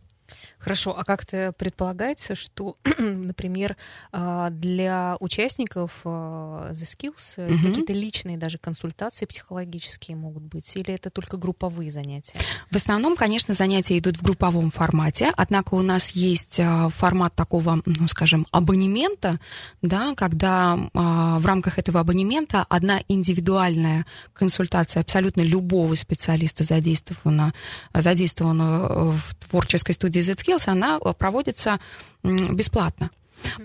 Хорошо, 0.70 0.96
а 0.96 1.04
как-то 1.04 1.52
предполагается, 1.58 2.36
что, 2.36 2.76
например, 3.00 3.76
а, 4.12 4.52
для 4.52 5.18
участников 5.20 6.02
а, 6.06 6.72
The 6.74 6.86
Skills 6.86 7.34
э, 7.38 7.50
Мгм. 7.50 7.64
какие-то 7.64 7.94
личные 7.94 8.38
даже 8.38 8.60
консультации 8.60 9.26
психологические 9.26 10.16
могут 10.16 10.44
быть, 10.44 10.76
или 10.76 10.94
это 10.94 11.10
только 11.10 11.38
групповые 11.38 11.90
занятия? 11.90 12.34
В 12.70 12.76
основном, 12.76 13.16
конечно, 13.16 13.56
занятия 13.56 13.98
идут 13.98 14.18
в 14.18 14.22
групповом 14.22 14.70
формате, 14.70 15.34
однако 15.38 15.74
у 15.74 15.82
нас 15.82 16.12
есть 16.12 16.60
а, 16.60 16.90
формат 16.90 17.34
такого, 17.34 17.82
ну, 17.88 18.08
скажем, 18.08 18.46
абонемента, 18.52 19.40
да, 19.82 20.14
когда 20.14 20.78
в 20.94 21.46
рамках 21.48 21.80
этого 21.80 22.02
абонемента 22.02 22.64
одна 22.70 23.00
индивидуальная 23.08 24.06
консультация 24.34 25.02
абсолютно 25.02 25.42
любого 25.42 25.96
специалиста 25.96 26.64
задействована, 26.64 27.56
задействована 27.92 29.10
в 29.10 29.34
творческой 29.34 29.94
студии 29.94 30.20
Z-Skills 30.20 30.59
Skills, 30.60 30.72
она 30.72 31.00
проводится 31.00 31.80
бесплатно. 32.24 33.10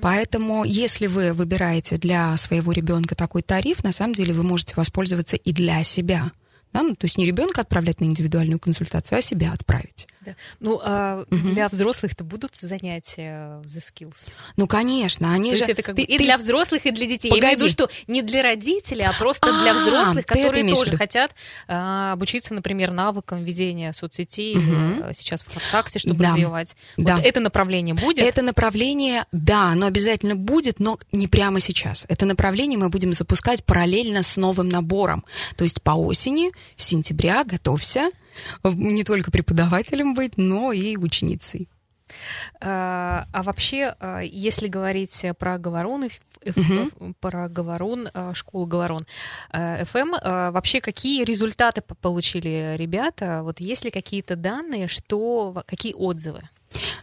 Поэтому, 0.01 0.65
если 0.65 1.09
вы 1.09 1.33
выбираете 1.33 1.97
для 1.97 2.37
своего 2.37 2.73
ребенка 2.73 3.17
такой 3.17 3.43
тариф, 3.43 3.83
на 3.83 3.93
самом 3.93 4.15
деле 4.15 4.33
вы 4.33 4.45
можете 4.45 4.75
воспользоваться 4.77 5.37
и 5.37 5.53
для 5.53 5.83
себя. 5.83 6.31
Да? 6.73 6.83
Ну, 6.83 6.95
то 6.95 7.07
есть 7.07 7.19
не 7.19 7.27
ребенка 7.27 7.63
отправлять 7.63 8.01
на 8.01 8.05
индивидуальную 8.05 8.61
консультацию, 8.61 9.19
а 9.19 9.23
себя 9.23 9.53
отправить. 9.53 10.07
Да. 10.25 10.37
Ну, 10.61 10.81
а 10.83 11.25
угу. 11.31 11.37
для 11.37 11.69
взрослых-то 11.69 12.25
будут 12.25 12.55
занятия 12.57 13.61
в 13.63 13.67
The 13.67 13.83
Skills? 13.83 14.31
Ну, 14.57 14.67
конечно, 14.67 15.33
они 15.33 15.51
То 15.51 15.57
же... 15.57 15.63
есть 15.63 15.71
это 15.71 15.83
как 15.83 15.97
ты, 15.97 16.03
и 16.03 16.19
ты... 16.19 16.25
для 16.25 16.39
взрослых, 16.39 16.87
и 16.87 16.91
для 16.91 17.07
детей. 17.07 17.31
Погоди. 17.31 17.47
Я 17.47 17.55
имею 17.55 17.59
в 17.59 17.63
виду, 17.63 17.73
что 17.73 17.91
не 18.07 18.23
для 18.23 18.43
родителей, 18.43 19.05
а 19.05 19.13
просто 19.13 19.49
а, 19.49 19.63
для 19.63 19.75
взрослых, 19.75 20.27
которые 20.27 20.69
тоже 20.75 20.97
хотят 20.97 21.35
а, 21.69 22.13
обучиться, 22.13 22.55
например, 22.55 22.91
навыкам 22.91 23.45
ведения 23.45 23.93
соцсетей, 23.93 24.57
угу. 24.57 25.13
сейчас 25.15 25.43
ВКонтакте, 25.43 25.99
чтобы 25.99 26.23
да. 26.23 26.31
развивать. 26.31 26.77
Вот 26.97 27.07
да. 27.07 27.21
это 27.23 27.41
направление 27.41 27.95
будет? 27.95 28.25
Это 28.25 28.43
направление, 28.43 29.25
да, 29.33 29.73
оно 29.73 29.87
обязательно 29.87 30.37
будет, 30.37 30.81
но 30.81 30.99
не 31.13 31.29
прямо 31.29 31.61
сейчас. 31.61 32.07
Это 32.09 32.27
направление 32.27 32.79
мы 32.79 32.89
будем 32.89 33.13
запускать 33.13 33.65
параллельно 33.65 34.23
с 34.23 34.37
новым 34.37 34.69
набором. 34.69 35.25
То 35.57 35.65
есть 35.65 35.83
по 35.83 35.93
осени, 35.93 36.53
сентября, 36.77 37.45
готовься, 37.45 38.11
не 38.65 39.05
только 39.05 39.31
преподавателем 39.31 40.15
быть, 40.15 40.37
но 40.37 40.73
и 40.73 40.97
ученицей. 40.97 41.69
А, 42.61 43.27
а 43.33 43.43
вообще, 43.43 43.95
а, 43.99 44.21
если 44.21 44.69
говорить 44.69 45.25
про 45.39 45.59
говорун, 45.59 46.11
угу. 46.45 47.15
про 47.21 47.49
говорун, 47.49 48.09
а, 48.13 48.35
школу 48.35 48.67
говорун 48.67 49.07
ФМ, 49.53 50.13
вообще 50.53 50.81
какие 50.81 51.25
результаты 51.25 51.81
получили 51.81 52.77
ребята? 52.77 53.41
Вот 53.43 53.61
есть 53.61 53.85
ли 53.85 53.91
какие-то 53.91 54.37
данные, 54.37 54.89
что, 54.89 55.63
какие 55.67 55.95
отзывы? 55.95 56.49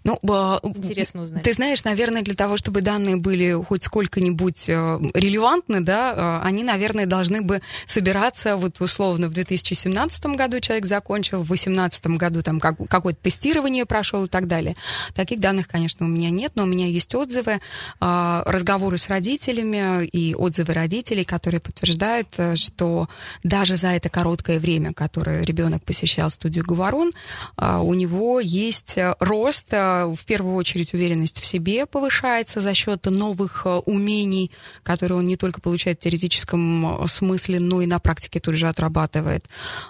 Ну, 0.03 0.19
Интересно 0.63 1.21
узнать. 1.21 1.43
Ты 1.43 1.53
знаешь, 1.53 1.83
наверное, 1.83 2.23
для 2.23 2.33
того, 2.33 2.57
чтобы 2.57 2.81
данные 2.81 3.17
были 3.17 3.53
хоть 3.63 3.83
сколько-нибудь 3.83 4.67
э, 4.67 4.99
релевантны, 5.13 5.81
да, 5.81 6.39
э, 6.41 6.47
они, 6.47 6.63
наверное, 6.63 7.05
должны 7.05 7.41
бы 7.41 7.61
собираться 7.85 8.57
вот 8.57 8.81
условно 8.81 9.27
в 9.27 9.33
2017 9.33 10.25
году 10.37 10.59
человек 10.59 10.87
закончил, 10.87 11.41
в 11.41 11.47
2018 11.47 12.07
году 12.07 12.41
там 12.41 12.59
как, 12.59 12.77
какое-то 12.89 13.19
тестирование 13.21 13.85
прошел 13.85 14.25
и 14.25 14.27
так 14.27 14.47
далее. 14.47 14.75
Таких 15.13 15.39
данных, 15.39 15.67
конечно, 15.67 16.07
у 16.07 16.09
меня 16.09 16.31
нет, 16.31 16.53
но 16.55 16.63
у 16.63 16.67
меня 16.67 16.87
есть 16.87 17.13
отзывы, 17.13 17.59
э, 17.99 18.43
разговоры 18.45 18.97
с 18.97 19.07
родителями 19.07 20.05
и 20.05 20.33
отзывы 20.33 20.73
родителей, 20.73 21.25
которые 21.25 21.61
подтверждают, 21.61 22.27
что 22.55 23.07
даже 23.43 23.75
за 23.75 23.89
это 23.89 24.09
короткое 24.09 24.59
время, 24.59 24.93
которое 24.93 25.43
ребенок 25.43 25.83
посещал 25.83 26.29
студию 26.31 26.65
Говорон, 26.65 27.11
у 27.57 27.93
него 27.93 28.39
есть 28.39 28.97
рост 29.19 29.73
в 30.07 30.25
первую 30.25 30.55
очередь 30.55 30.93
уверенность 30.93 31.41
в 31.41 31.45
себе 31.45 31.85
повышается 31.85 32.61
за 32.61 32.73
счет 32.73 33.05
новых 33.05 33.63
э, 33.65 33.69
умений, 33.85 34.51
которые 34.83 35.19
он 35.19 35.27
не 35.27 35.37
только 35.37 35.61
получает 35.61 35.99
в 35.99 36.03
теоретическом 36.03 37.03
э, 37.03 37.07
смысле, 37.07 37.59
но 37.59 37.81
и 37.81 37.85
на 37.85 37.99
практике 37.99 38.39
тут 38.39 38.55
же 38.55 38.67
отрабатывает. 38.67 39.45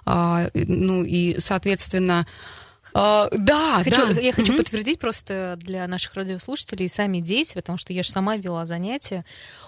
А, 0.05 0.47
ну 0.53 1.03
и, 1.03 1.37
соответственно, 1.39 2.25
Uh, 2.93 3.29
да, 3.31 3.83
хочу, 3.85 4.13
да. 4.13 4.19
Я 4.19 4.33
хочу 4.33 4.51
mm-hmm. 4.51 4.57
подтвердить 4.57 4.99
просто 4.99 5.57
для 5.61 5.87
наших 5.87 6.13
радиослушателей, 6.13 6.89
сами 6.89 7.19
дети, 7.19 7.53
потому 7.53 7.77
что 7.77 7.93
я 7.93 8.03
же 8.03 8.11
сама 8.11 8.35
вела 8.35 8.65
занятия, 8.65 9.23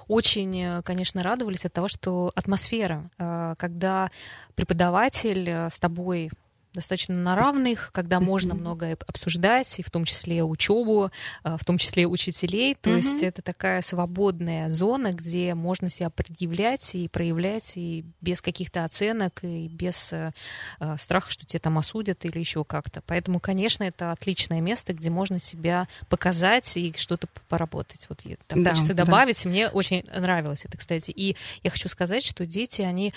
очень, 0.10 0.62
э, 0.62 0.82
конечно, 0.84 1.24
радовались 1.24 1.64
от 1.64 1.72
того, 1.72 1.88
что 1.88 2.34
атмосфера, 2.36 3.10
когда 3.58 4.12
преподаватель 4.56 5.48
с 5.48 5.80
тобой 5.80 6.32
достаточно 6.74 7.16
на 7.16 7.36
равных, 7.36 7.92
когда 7.92 8.20
можно 8.20 8.56
многое 8.56 8.98
обсуждать, 9.08 9.80
и 9.80 9.84
в 9.84 9.92
том 9.92 10.06
числе 10.06 10.44
учебу, 10.44 11.12
а, 11.44 11.58
в 11.58 11.66
том 11.66 11.78
числе 11.78 12.08
учителей. 12.08 12.76
То 12.76 12.90
mm-hmm. 12.90 12.98
есть 12.98 13.24
это 13.24 13.42
такая 13.42 13.82
свободная 13.82 14.70
зона, 14.70 15.14
где 15.14 15.54
можно 15.54 15.90
себя 15.90 16.10
предъявлять 16.10 16.96
и 16.96 17.08
проявлять, 17.08 17.74
и 17.76 18.06
без 18.22 18.42
каких-то 18.42 18.86
оценок, 18.86 19.44
и 19.44 19.68
без 19.68 20.14
э, 20.14 20.32
э, 20.80 20.98
страха, 20.98 21.30
что 21.30 21.46
тебя 21.46 21.60
там 21.60 21.78
осудят 21.78 22.26
или 22.26 22.40
еще 22.40 22.64
как-то. 22.64 23.02
Поэтому, 23.06 23.40
конечно, 23.40 23.84
это 23.84 24.12
отличное 24.12 24.62
место, 24.62 24.94
где 24.94 25.10
можно 25.10 25.40
себя 25.40 25.88
показать 26.10 26.76
и 26.78 26.94
что-то 26.98 27.28
поработать. 27.50 28.06
Вот 28.10 28.24
там 28.48 28.64
да, 28.64 28.72
хочется 28.72 28.94
добавить. 28.94 29.44
Да. 29.44 29.50
Мне 29.50 29.70
очень 29.70 30.04
нравилось 30.14 30.66
это, 30.66 30.78
кстати. 30.78 31.12
И 31.12 31.36
я 31.62 31.70
хочу 31.70 31.90
сказать, 31.90 32.26
что 32.26 32.46
дети, 32.46 32.82
они 32.82 33.14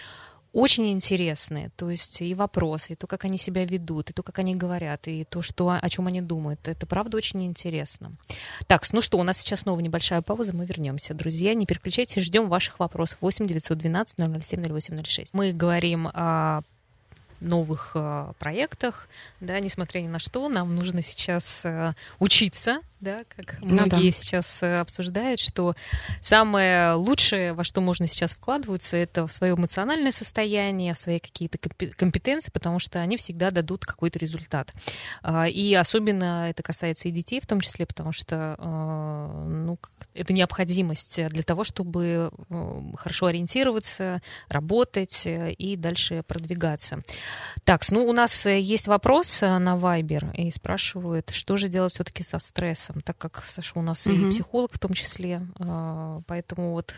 очень 0.57 0.91
интересные. 0.91 1.71
То 1.77 1.91
есть 1.91 2.23
и 2.23 2.35
вопросы, 2.35 2.95
и 2.95 2.97
то, 2.97 3.07
как 3.07 3.27
они 3.27 3.37
себя 3.37 3.67
ведут, 3.67 4.09
и 4.09 4.13
то, 4.15 4.23
как 4.23 4.39
они 4.39 4.57
говорят, 4.57 5.07
и 5.07 5.25
то, 5.25 5.43
что, 5.43 5.69
о 5.69 5.89
чем 5.91 6.07
они 6.07 6.23
думают. 6.23 6.67
Это 6.67 6.87
правда 6.87 7.19
очень 7.19 7.45
интересно. 7.45 8.13
Так, 8.67 8.91
ну 8.91 9.03
что, 9.03 9.19
у 9.19 9.23
нас 9.23 9.37
сейчас 9.37 9.61
снова 9.61 9.81
небольшая 9.81 10.23
пауза, 10.23 10.57
мы 10.57 10.65
вернемся. 10.65 11.13
Друзья, 11.13 11.53
не 11.53 11.67
переключайтесь, 11.67 12.23
ждем 12.23 12.49
ваших 12.49 12.81
вопросов. 12.81 13.19
8 13.21 13.47
912 13.47 14.17
007 14.17 14.63
0806. 14.63 15.35
Мы 15.35 15.53
говорим 15.53 16.09
о 16.09 16.63
новых 17.41 17.93
э, 17.95 18.33
проектах, 18.39 19.09
да, 19.41 19.61
несмотря 19.61 20.01
ни 20.01 20.09
на 20.09 20.19
что, 20.19 20.49
нам 20.49 20.75
нужно 20.75 21.03
сейчас 21.03 21.65
э, 21.65 21.95
учиться, 22.19 22.81
да, 23.01 23.25
как 23.37 23.61
ну, 23.61 23.75
многие 23.75 24.11
да. 24.11 24.19
сейчас 24.19 24.63
э, 24.63 24.79
обсуждают, 24.79 25.39
что 25.39 25.75
самое 26.23 26.95
лучшее, 26.95 27.53
во 27.53 27.63
что 27.63 27.81
можно 27.81 28.07
сейчас 28.07 28.35
вкладываться, 28.35 28.97
это 28.97 29.27
в 29.27 29.33
свое 29.33 29.55
эмоциональное 29.55 30.13
состояние, 30.13 30.95
в 30.95 30.99
свои 30.99 31.19
какие-то 31.19 31.59
компетенции, 31.95 32.51
потому 32.51 32.79
что 32.79 33.01
они 33.01 33.19
всегда 33.19 33.51
дадут 33.51 33.85
какой-то 33.85 34.19
результат. 34.19 34.73
А, 35.23 35.47
и 35.47 35.75
особенно 35.75 36.49
это 36.49 36.63
касается 36.63 37.09
и 37.09 37.11
детей 37.11 37.41
в 37.41 37.47
том 37.47 37.61
числе, 37.61 37.85
потому 37.85 38.13
что 38.13 38.57
а, 38.59 39.45
ну, 39.47 39.79
это 40.15 40.33
необходимость 40.33 41.29
для 41.29 41.43
того, 41.43 41.65
чтобы 41.65 42.31
э, 42.49 42.81
хорошо 42.97 43.27
ориентироваться, 43.27 44.23
работать 44.49 45.27
э, 45.27 45.53
и 45.53 45.77
дальше 45.77 46.23
продвигаться. 46.27 47.03
Так, 47.65 47.89
ну 47.91 48.05
у 48.07 48.13
нас 48.13 48.47
есть 48.47 48.87
вопрос 48.87 49.41
на 49.41 49.77
Viber, 49.77 50.35
и 50.37 50.51
спрашивают, 50.51 51.31
что 51.31 51.57
же 51.57 51.69
делать 51.69 51.93
все-таки 51.93 52.23
со 52.23 52.39
стрессом 52.39 53.01
так 53.01 53.19
как 53.19 53.45
Саша 53.47 53.73
у 53.79 53.83
нас 53.83 54.07
угу. 54.07 54.15
и 54.15 54.31
психолог 54.31 54.73
в 54.73 54.79
том 54.79 54.93
числе, 54.93 55.43
а, 55.59 56.21
поэтому 56.27 56.73
вот 56.73 56.95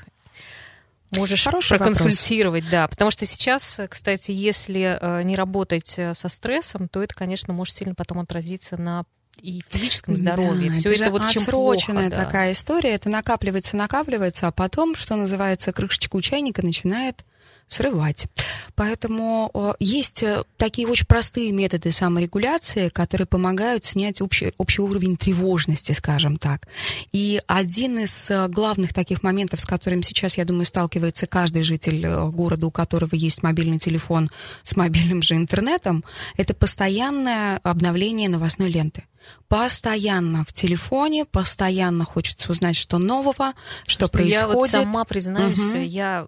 можешь 1.17 1.45
Хороший 1.45 1.79
проконсультировать, 1.79 2.65
вопрос. 2.65 2.73
да, 2.73 2.89
потому 2.89 3.11
что 3.11 3.25
сейчас, 3.27 3.81
кстати, 3.89 4.31
если 4.31 4.99
э, 5.01 5.23
не 5.23 5.37
работать 5.37 5.95
э, 5.97 6.13
со 6.13 6.29
стрессом, 6.29 6.89
то 6.89 7.03
это, 7.03 7.15
конечно, 7.15 7.55
может 7.55 7.75
сильно 7.75 7.95
потом 7.95 8.19
отразиться 8.19 8.77
на 8.77 9.05
и 9.41 9.63
физическом 9.69 10.17
здоровье. 10.17 10.71
Да, 10.71 10.77
Все 10.77 10.93
это, 10.93 11.05
это 11.05 11.11
вот 11.13 11.29
чем 11.29 11.45
плохо, 11.45 11.93
да. 11.93 12.11
такая 12.11 12.53
история. 12.53 12.91
Это 12.91 13.09
накапливается, 13.09 13.77
накапливается, 13.77 14.49
а 14.49 14.53
потом, 14.53 14.95
что 14.95 15.15
называется, 15.15 15.73
крышечка 15.73 16.17
у 16.17 16.21
чайника 16.21 16.65
начинает 16.65 17.25
срывать. 17.69 18.27
Поэтому 18.75 19.75
есть 19.81 20.23
э, 20.23 20.45
такие 20.57 20.87
очень 20.87 21.07
простые 21.07 21.53
методы 21.53 21.91
саморегуляции, 21.93 22.89
которые 22.89 23.27
помогают 23.27 23.85
снять 23.85 24.21
общий, 24.21 24.53
общий 24.57 24.83
уровень 24.83 25.17
тревожности, 25.17 25.93
скажем 25.93 26.37
так. 26.37 26.69
И 27.13 27.41
один 27.47 27.99
из 27.99 28.31
э, 28.31 28.49
главных 28.49 28.95
таких 28.95 29.23
моментов, 29.23 29.61
с 29.61 29.67
которым 29.67 30.03
сейчас, 30.03 30.39
я 30.39 30.45
думаю, 30.45 30.65
сталкивается 30.65 31.27
каждый 31.27 31.63
житель 31.63 32.07
э, 32.07 32.29
города, 32.29 32.67
у 32.67 32.71
которого 32.71 33.15
есть 33.15 33.43
мобильный 33.43 33.79
телефон 33.79 34.31
с 34.63 34.77
мобильным 34.77 35.23
же 35.23 35.35
интернетом, 35.35 36.05
это 36.37 36.55
постоянное 36.55 37.59
обновление 37.65 38.29
новостной 38.29 38.71
ленты 38.71 39.05
постоянно 39.49 40.45
в 40.45 40.53
телефоне, 40.53 41.25
постоянно 41.25 42.05
хочется 42.05 42.53
узнать, 42.53 42.77
что 42.77 42.99
нового, 42.99 43.55
что, 43.87 44.07
что 44.07 44.09
происходит. 44.09 44.41
Я 44.41 44.49
вот 44.49 44.71
сама 44.71 45.05
признаюсь, 45.05 45.59
угу. 45.59 45.79
я 45.79 46.27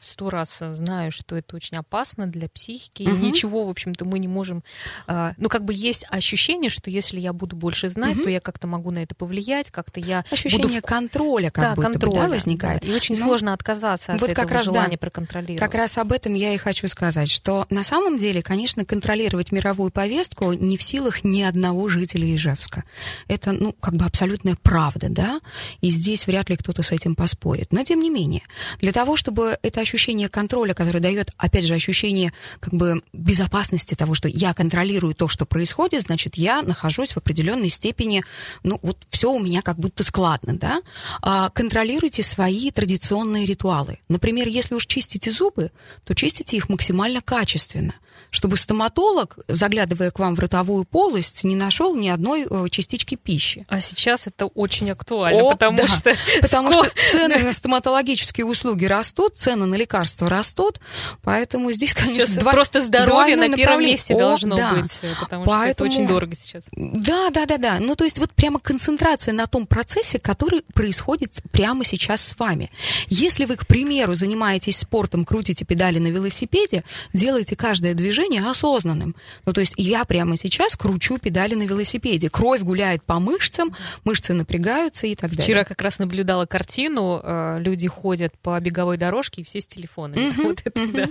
сто 0.00 0.30
раз 0.30 0.58
знаю, 0.58 1.10
что 1.10 1.36
это 1.36 1.56
очень 1.56 1.78
опасно 1.78 2.26
для 2.26 2.48
психики, 2.48 3.04
угу. 3.04 3.14
и 3.14 3.18
ничего, 3.18 3.64
в 3.64 3.70
общем-то, 3.70 4.04
мы 4.04 4.18
не 4.18 4.28
можем... 4.28 4.62
А, 5.06 5.32
ну, 5.38 5.48
как 5.48 5.64
бы 5.64 5.72
есть 5.74 6.04
ощущение, 6.10 6.70
что 6.70 6.90
если 6.90 7.18
я 7.18 7.32
буду 7.32 7.56
больше 7.56 7.88
знать, 7.88 8.16
угу. 8.16 8.24
то 8.24 8.30
я 8.30 8.40
как-то 8.40 8.66
могу 8.66 8.90
на 8.90 9.02
это 9.02 9.14
повлиять, 9.14 9.70
как-то 9.70 10.00
я 10.00 10.24
Ощущение 10.30 10.80
буду... 10.80 10.86
контроля 10.86 11.50
как 11.50 11.64
да, 11.64 11.74
будто 11.74 11.90
контроля, 11.90 12.16
бы, 12.16 12.22
да, 12.24 12.28
возникает. 12.28 12.84
И 12.84 12.92
очень 12.92 13.16
ну, 13.18 13.24
сложно 13.24 13.54
отказаться 13.54 14.12
от 14.12 14.20
вот 14.20 14.30
этого 14.30 14.44
как 14.44 14.52
раз, 14.54 14.64
желания 14.64 14.92
да, 14.92 14.98
проконтролировать. 14.98 15.60
Как 15.60 15.74
раз 15.74 15.96
об 15.98 16.12
этом 16.12 16.34
я 16.34 16.54
и 16.54 16.58
хочу 16.58 16.86
сказать, 16.88 17.30
что 17.30 17.66
на 17.70 17.84
самом 17.84 18.18
деле, 18.18 18.42
конечно, 18.42 18.84
контролировать 18.84 19.52
мировую 19.52 19.90
повестку 19.90 20.52
не 20.52 20.76
в 20.76 20.82
силах 20.82 21.24
ни 21.24 21.42
одного 21.42 21.88
жителя 21.88 22.26
Ижевска. 22.36 22.84
Это, 23.28 23.52
ну, 23.52 23.72
как 23.72 23.96
бы 23.96 24.04
абсолютная 24.04 24.56
правда, 24.62 25.08
да, 25.08 25.40
и 25.80 25.90
здесь 25.90 26.26
вряд 26.26 26.50
ли 26.50 26.56
кто-то 26.56 26.82
с 26.82 26.92
этим 26.92 27.14
поспорит. 27.14 27.72
Но, 27.72 27.82
тем 27.84 28.00
не 28.00 28.10
менее, 28.10 28.42
для 28.80 28.92
того, 28.92 29.16
чтобы 29.16 29.58
это 29.62 29.80
ощущение 29.80 30.28
контроля, 30.28 30.74
которое 30.74 31.00
дает, 31.00 31.30
опять 31.36 31.64
же, 31.64 31.74
ощущение 31.74 32.32
как 32.60 32.74
бы 32.74 33.02
безопасности 33.12 33.94
того, 33.94 34.14
что 34.14 34.28
я 34.28 34.54
контролирую 34.54 35.14
то, 35.14 35.28
что 35.28 35.46
происходит, 35.46 36.02
значит, 36.02 36.36
я 36.36 36.62
нахожусь 36.62 37.12
в 37.12 37.18
определенной 37.18 37.70
степени, 37.70 38.24
ну, 38.62 38.78
вот 38.82 38.98
все 39.10 39.32
у 39.32 39.38
меня 39.38 39.62
как 39.62 39.78
будто 39.78 40.04
складно, 40.04 40.54
да, 40.54 40.82
а, 41.22 41.50
контролируйте 41.50 42.22
свои 42.22 42.70
традиционные 42.70 43.46
ритуалы. 43.46 43.98
Например, 44.08 44.48
если 44.48 44.74
уж 44.74 44.86
чистите 44.86 45.30
зубы, 45.30 45.70
то 46.04 46.14
чистите 46.14 46.56
их 46.56 46.68
максимально 46.68 47.20
качественно– 47.20 47.94
чтобы 48.30 48.56
стоматолог, 48.56 49.38
заглядывая 49.48 50.10
к 50.10 50.18
вам 50.18 50.34
в 50.34 50.40
ротовую 50.40 50.84
полость, 50.84 51.44
не 51.44 51.56
нашел 51.56 51.94
ни 51.96 52.08
одной 52.08 52.46
э, 52.48 52.68
частички 52.70 53.14
пищи. 53.14 53.64
А 53.68 53.80
сейчас 53.80 54.26
это 54.26 54.46
очень 54.46 54.90
актуально, 54.90 55.42
О, 55.42 55.50
потому 55.50 55.78
да. 55.78 55.86
что 55.86 56.14
потому 56.42 56.72
что 56.72 56.90
цены 57.10 57.38
на 57.38 57.52
стоматологические 57.52 58.44
услуги 58.44 58.84
растут, 58.84 59.36
цены 59.36 59.66
на 59.66 59.74
лекарства 59.76 60.28
растут, 60.28 60.80
поэтому 61.22 61.72
здесь, 61.72 61.94
конечно, 61.94 62.26
сейчас 62.26 62.36
два, 62.36 62.52
просто 62.52 62.80
здоровье 62.80 63.36
на 63.36 63.50
первом 63.54 63.80
месте 63.80 64.14
О, 64.14 64.18
должно 64.18 64.56
да. 64.56 64.74
быть, 64.74 65.00
потому 65.20 65.44
поэтому, 65.44 65.90
что 65.90 65.94
это 66.00 66.02
очень 66.02 66.06
дорого 66.06 66.34
сейчас. 66.34 66.66
Да, 66.72 67.30
да, 67.30 67.46
да, 67.46 67.56
да. 67.56 67.78
Ну 67.80 67.94
то 67.94 68.04
есть 68.04 68.18
вот 68.18 68.32
прямо 68.32 68.58
концентрация 68.58 69.32
на 69.32 69.46
том 69.46 69.66
процессе, 69.66 70.18
который 70.18 70.62
происходит 70.74 71.32
прямо 71.50 71.84
сейчас 71.84 72.22
с 72.22 72.38
вами. 72.38 72.70
Если 73.08 73.46
вы, 73.46 73.56
к 73.56 73.66
примеру, 73.66 74.14
занимаетесь 74.14 74.78
спортом, 74.78 75.24
крутите 75.24 75.64
педали 75.64 75.98
на 75.98 76.08
велосипеде, 76.08 76.84
делайте 77.12 77.56
каждое 77.56 77.94
движение 77.94 78.17
осознанным. 78.48 79.14
Ну, 79.46 79.52
то 79.52 79.60
есть 79.60 79.74
я 79.76 80.04
прямо 80.04 80.36
сейчас 80.36 80.76
кручу 80.76 81.18
педали 81.18 81.54
на 81.54 81.62
велосипеде. 81.62 82.30
Кровь 82.30 82.62
гуляет 82.62 83.04
по 83.04 83.18
мышцам, 83.18 83.74
мышцы 84.04 84.32
напрягаются 84.32 85.06
и 85.06 85.14
так 85.14 85.30
далее. 85.30 85.44
Вчера 85.44 85.64
как 85.64 85.80
раз 85.82 85.98
наблюдала 85.98 86.46
картину, 86.46 87.20
э, 87.22 87.58
люди 87.60 87.88
ходят 87.88 88.36
по 88.38 88.58
беговой 88.60 88.96
дорожке 88.96 89.42
и 89.42 89.44
все 89.44 89.60
с 89.60 89.66
телефонами. 89.66 90.30
Mm-hmm, 90.30 90.42
вот 90.42 90.60
это, 90.64 90.80
mm-hmm. 90.80 90.92
да. 90.96 91.08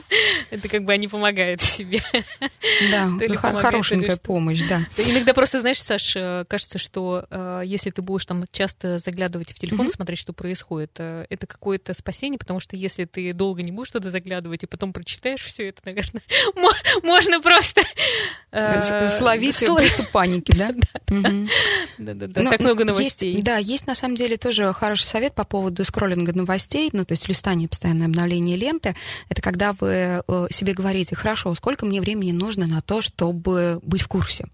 это 0.52 0.68
как 0.70 0.84
бы 0.84 0.94
они 0.94 1.08
помогают 1.08 1.62
себе. 1.62 2.02
Да, 2.92 3.10
хорошенькая 3.62 4.18
помощь, 4.18 4.62
да. 4.68 4.82
Иногда 4.98 5.34
просто, 5.34 5.62
знаешь, 5.62 5.82
Саш, 5.82 6.16
э, 6.16 6.46
кажется, 6.48 6.78
что 6.78 7.26
э, 7.30 7.62
если 7.66 7.90
ты 7.90 8.02
будешь 8.02 8.26
там 8.26 8.46
часто 8.52 8.98
заглядывать 8.98 9.52
в 9.52 9.56
телефон, 9.56 9.88
mm-hmm. 9.88 9.92
смотреть, 9.92 10.20
что 10.20 10.34
происходит, 10.34 11.00
это 11.00 11.48
какое-то 11.48 11.94
спасение, 11.94 12.40
потому 12.40 12.60
что 12.60 12.76
если 12.76 13.06
ты 13.06 13.34
долго 13.34 13.62
не 13.62 13.72
будешь 13.72 13.92
туда 13.92 14.10
заглядывать 14.10 14.64
и 14.64 14.68
потом 14.68 14.94
прочитаешь 14.94 15.42
все 15.42 15.70
это, 15.70 15.82
наверное, 15.86 16.22
можно 17.04 17.42
просто... 17.42 17.82
Э, 18.52 19.10
словить 19.10 19.60
приступ 19.60 20.10
паники, 20.10 20.52
да? 20.56 20.72
Да-да-да, 21.98 22.50
так 22.50 22.60
много 22.62 22.86
новостей. 22.86 23.38
Да, 23.42 23.58
есть 23.58 23.88
на 23.88 23.96
самом 23.96 24.16
деле 24.16 24.38
тоже 24.38 24.72
хороший 24.74 25.04
совет 25.04 25.34
по 25.34 25.44
поводу 25.44 25.84
скроллинга 25.84 26.34
новостей, 26.34 26.90
ну, 26.94 27.04
то 27.06 27.12
есть 27.12 27.28
листания, 27.28 27.68
постоянное 27.68 28.08
обновление 28.08 28.56
ленты. 28.56 28.96
Это 29.30 29.42
когда 29.42 29.74
вы 29.74 30.24
э, 30.28 30.48
себе 30.50 30.74
говорите, 30.74 31.16
хорошо, 31.16 31.54
сколько 31.56 31.86
мне 31.86 32.02
времени 32.02 32.32
нужно 32.32 32.68
на 32.68 32.82
то, 32.82 33.02
чтобы 33.02 33.80
быть 33.84 34.02
в 34.02 34.08
курсе? 34.08 34.46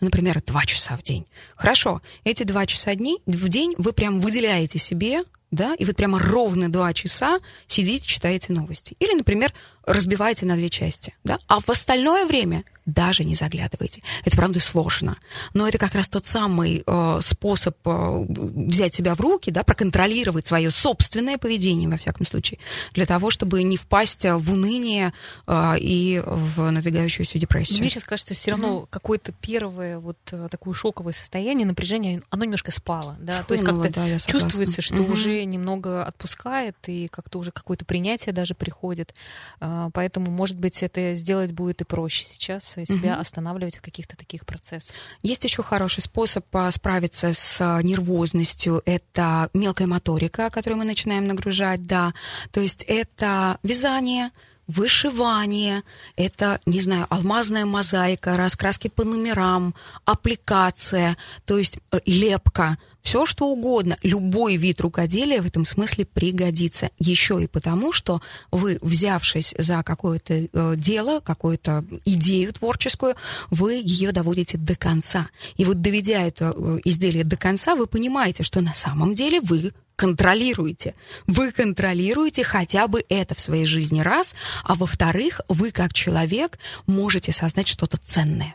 Ну, 0.00 0.06
например, 0.06 0.42
два 0.42 0.64
часа 0.64 0.96
в 0.96 1.02
день. 1.02 1.26
Хорошо, 1.54 2.00
эти 2.24 2.44
два 2.44 2.66
часа 2.66 2.92
в 2.92 3.48
день 3.48 3.74
вы 3.76 3.92
прям 3.92 4.20
выделяете 4.20 4.78
себе 4.78 5.24
да, 5.52 5.74
и 5.74 5.84
вот 5.84 5.96
прямо 5.96 6.18
ровно 6.18 6.72
два 6.72 6.92
часа 6.94 7.38
сидите, 7.66 8.06
читаете 8.06 8.52
новости. 8.52 8.96
Или, 8.98 9.14
например, 9.14 9.52
разбиваете 9.86 10.46
на 10.46 10.56
две 10.56 10.70
части, 10.70 11.14
да, 11.24 11.38
а 11.46 11.60
в 11.60 11.68
остальное 11.68 12.26
время 12.26 12.64
даже 12.86 13.24
не 13.24 13.34
заглядывайте. 13.34 14.02
Это, 14.24 14.36
правда, 14.36 14.60
сложно. 14.60 15.16
Но 15.54 15.68
это 15.68 15.78
как 15.78 15.94
раз 15.94 16.08
тот 16.08 16.26
самый 16.26 16.82
э, 16.84 17.18
способ 17.22 17.76
э, 17.84 18.26
взять 18.28 18.94
себя 18.94 19.14
в 19.14 19.20
руки, 19.20 19.50
да, 19.50 19.62
проконтролировать 19.62 20.46
свое 20.46 20.70
собственное 20.70 21.38
поведение, 21.38 21.88
во 21.88 21.96
всяком 21.96 22.26
случае, 22.26 22.58
для 22.92 23.06
того, 23.06 23.30
чтобы 23.30 23.62
не 23.62 23.76
впасть 23.76 24.24
в 24.24 24.52
уныние 24.52 25.12
э, 25.46 25.74
и 25.78 26.22
в 26.24 26.70
надвигающуюся 26.70 27.38
депрессию. 27.38 27.80
Мне 27.80 27.90
сейчас 27.90 28.04
кажется, 28.04 28.34
все 28.34 28.52
равно 28.52 28.80
mm-hmm. 28.80 28.86
какое-то 28.90 29.32
первое 29.32 29.98
вот 30.00 30.18
э, 30.32 30.48
такое 30.50 30.74
шоковое 30.74 31.12
состояние, 31.12 31.66
напряжение, 31.66 32.22
оно 32.30 32.44
немножко 32.44 32.72
спало, 32.72 33.16
да, 33.20 33.32
Схлынуло, 33.32 33.46
то 33.46 33.54
есть 33.54 33.94
как-то 33.94 34.00
да, 34.00 34.18
чувствуется, 34.18 34.82
что 34.82 34.96
mm-hmm. 34.96 35.12
уже 35.12 35.44
немного 35.44 36.04
отпускает, 36.04 36.76
и 36.86 37.06
как-то 37.08 37.38
уже 37.38 37.52
какое-то 37.52 37.84
принятие 37.84 38.32
даже 38.32 38.54
приходит, 38.54 39.14
э, 39.60 39.71
поэтому, 39.92 40.30
может 40.30 40.58
быть, 40.58 40.82
это 40.82 41.14
сделать 41.14 41.52
будет 41.52 41.80
и 41.80 41.84
проще 41.84 42.24
сейчас, 42.24 42.64
себя 42.64 43.12
угу. 43.14 43.20
останавливать 43.20 43.76
в 43.76 43.82
каких-то 43.82 44.16
таких 44.16 44.46
процессах. 44.46 44.94
Есть 45.22 45.44
еще 45.44 45.62
хороший 45.62 46.00
способ 46.00 46.44
а, 46.52 46.70
справиться 46.70 47.34
с 47.34 47.60
а, 47.60 47.82
нервозностью. 47.82 48.82
Это 48.84 49.50
мелкая 49.54 49.86
моторика, 49.86 50.50
которую 50.50 50.78
мы 50.78 50.84
начинаем 50.84 51.24
нагружать, 51.24 51.82
да. 51.82 52.14
То 52.50 52.60
есть 52.60 52.84
это 52.86 53.58
вязание, 53.62 54.30
вышивание, 54.66 55.82
это, 56.16 56.60
не 56.66 56.80
знаю, 56.80 57.06
алмазная 57.10 57.66
мозаика, 57.66 58.36
раскраски 58.36 58.88
по 58.88 59.04
номерам, 59.04 59.74
аппликация, 60.04 61.16
то 61.44 61.58
есть 61.58 61.78
э, 61.90 62.00
лепка– 62.06 62.78
все 63.02 63.26
что 63.26 63.48
угодно, 63.48 63.96
любой 64.02 64.56
вид 64.56 64.80
рукоделия 64.80 65.42
в 65.42 65.46
этом 65.46 65.64
смысле 65.64 66.06
пригодится. 66.06 66.90
Еще 66.98 67.42
и 67.42 67.46
потому, 67.46 67.92
что 67.92 68.22
вы, 68.50 68.78
взявшись 68.80 69.54
за 69.58 69.82
какое-то 69.82 70.34
э, 70.34 70.74
дело, 70.76 71.20
какую-то 71.20 71.84
идею 72.04 72.52
творческую, 72.52 73.16
вы 73.50 73.74
ее 73.84 74.12
доводите 74.12 74.56
до 74.56 74.76
конца. 74.76 75.28
И 75.56 75.64
вот 75.64 75.80
доведя 75.80 76.22
это 76.22 76.54
э, 76.56 76.78
изделие 76.84 77.24
до 77.24 77.36
конца, 77.36 77.74
вы 77.74 77.86
понимаете, 77.86 78.44
что 78.44 78.60
на 78.60 78.74
самом 78.74 79.14
деле 79.14 79.40
вы 79.40 79.72
контролируете. 79.96 80.94
Вы 81.26 81.52
контролируете 81.52 82.44
хотя 82.44 82.86
бы 82.88 83.04
это 83.08 83.34
в 83.34 83.40
своей 83.40 83.64
жизни 83.64 84.00
раз, 84.00 84.34
а 84.64 84.74
во-вторых, 84.74 85.40
вы 85.48 85.70
как 85.70 85.92
человек 85.92 86.58
можете 86.86 87.32
создать 87.32 87.68
что-то 87.68 87.98
ценное. 87.98 88.54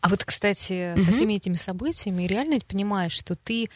А 0.00 0.08
вот, 0.08 0.24
кстати, 0.24 0.94
угу. 0.94 1.04
со 1.04 1.12
всеми 1.12 1.34
этими 1.34 1.56
событиями 1.56 2.24
реально 2.24 2.58
понимаешь, 2.66 3.12
что 3.12 3.36
ты 3.36 3.70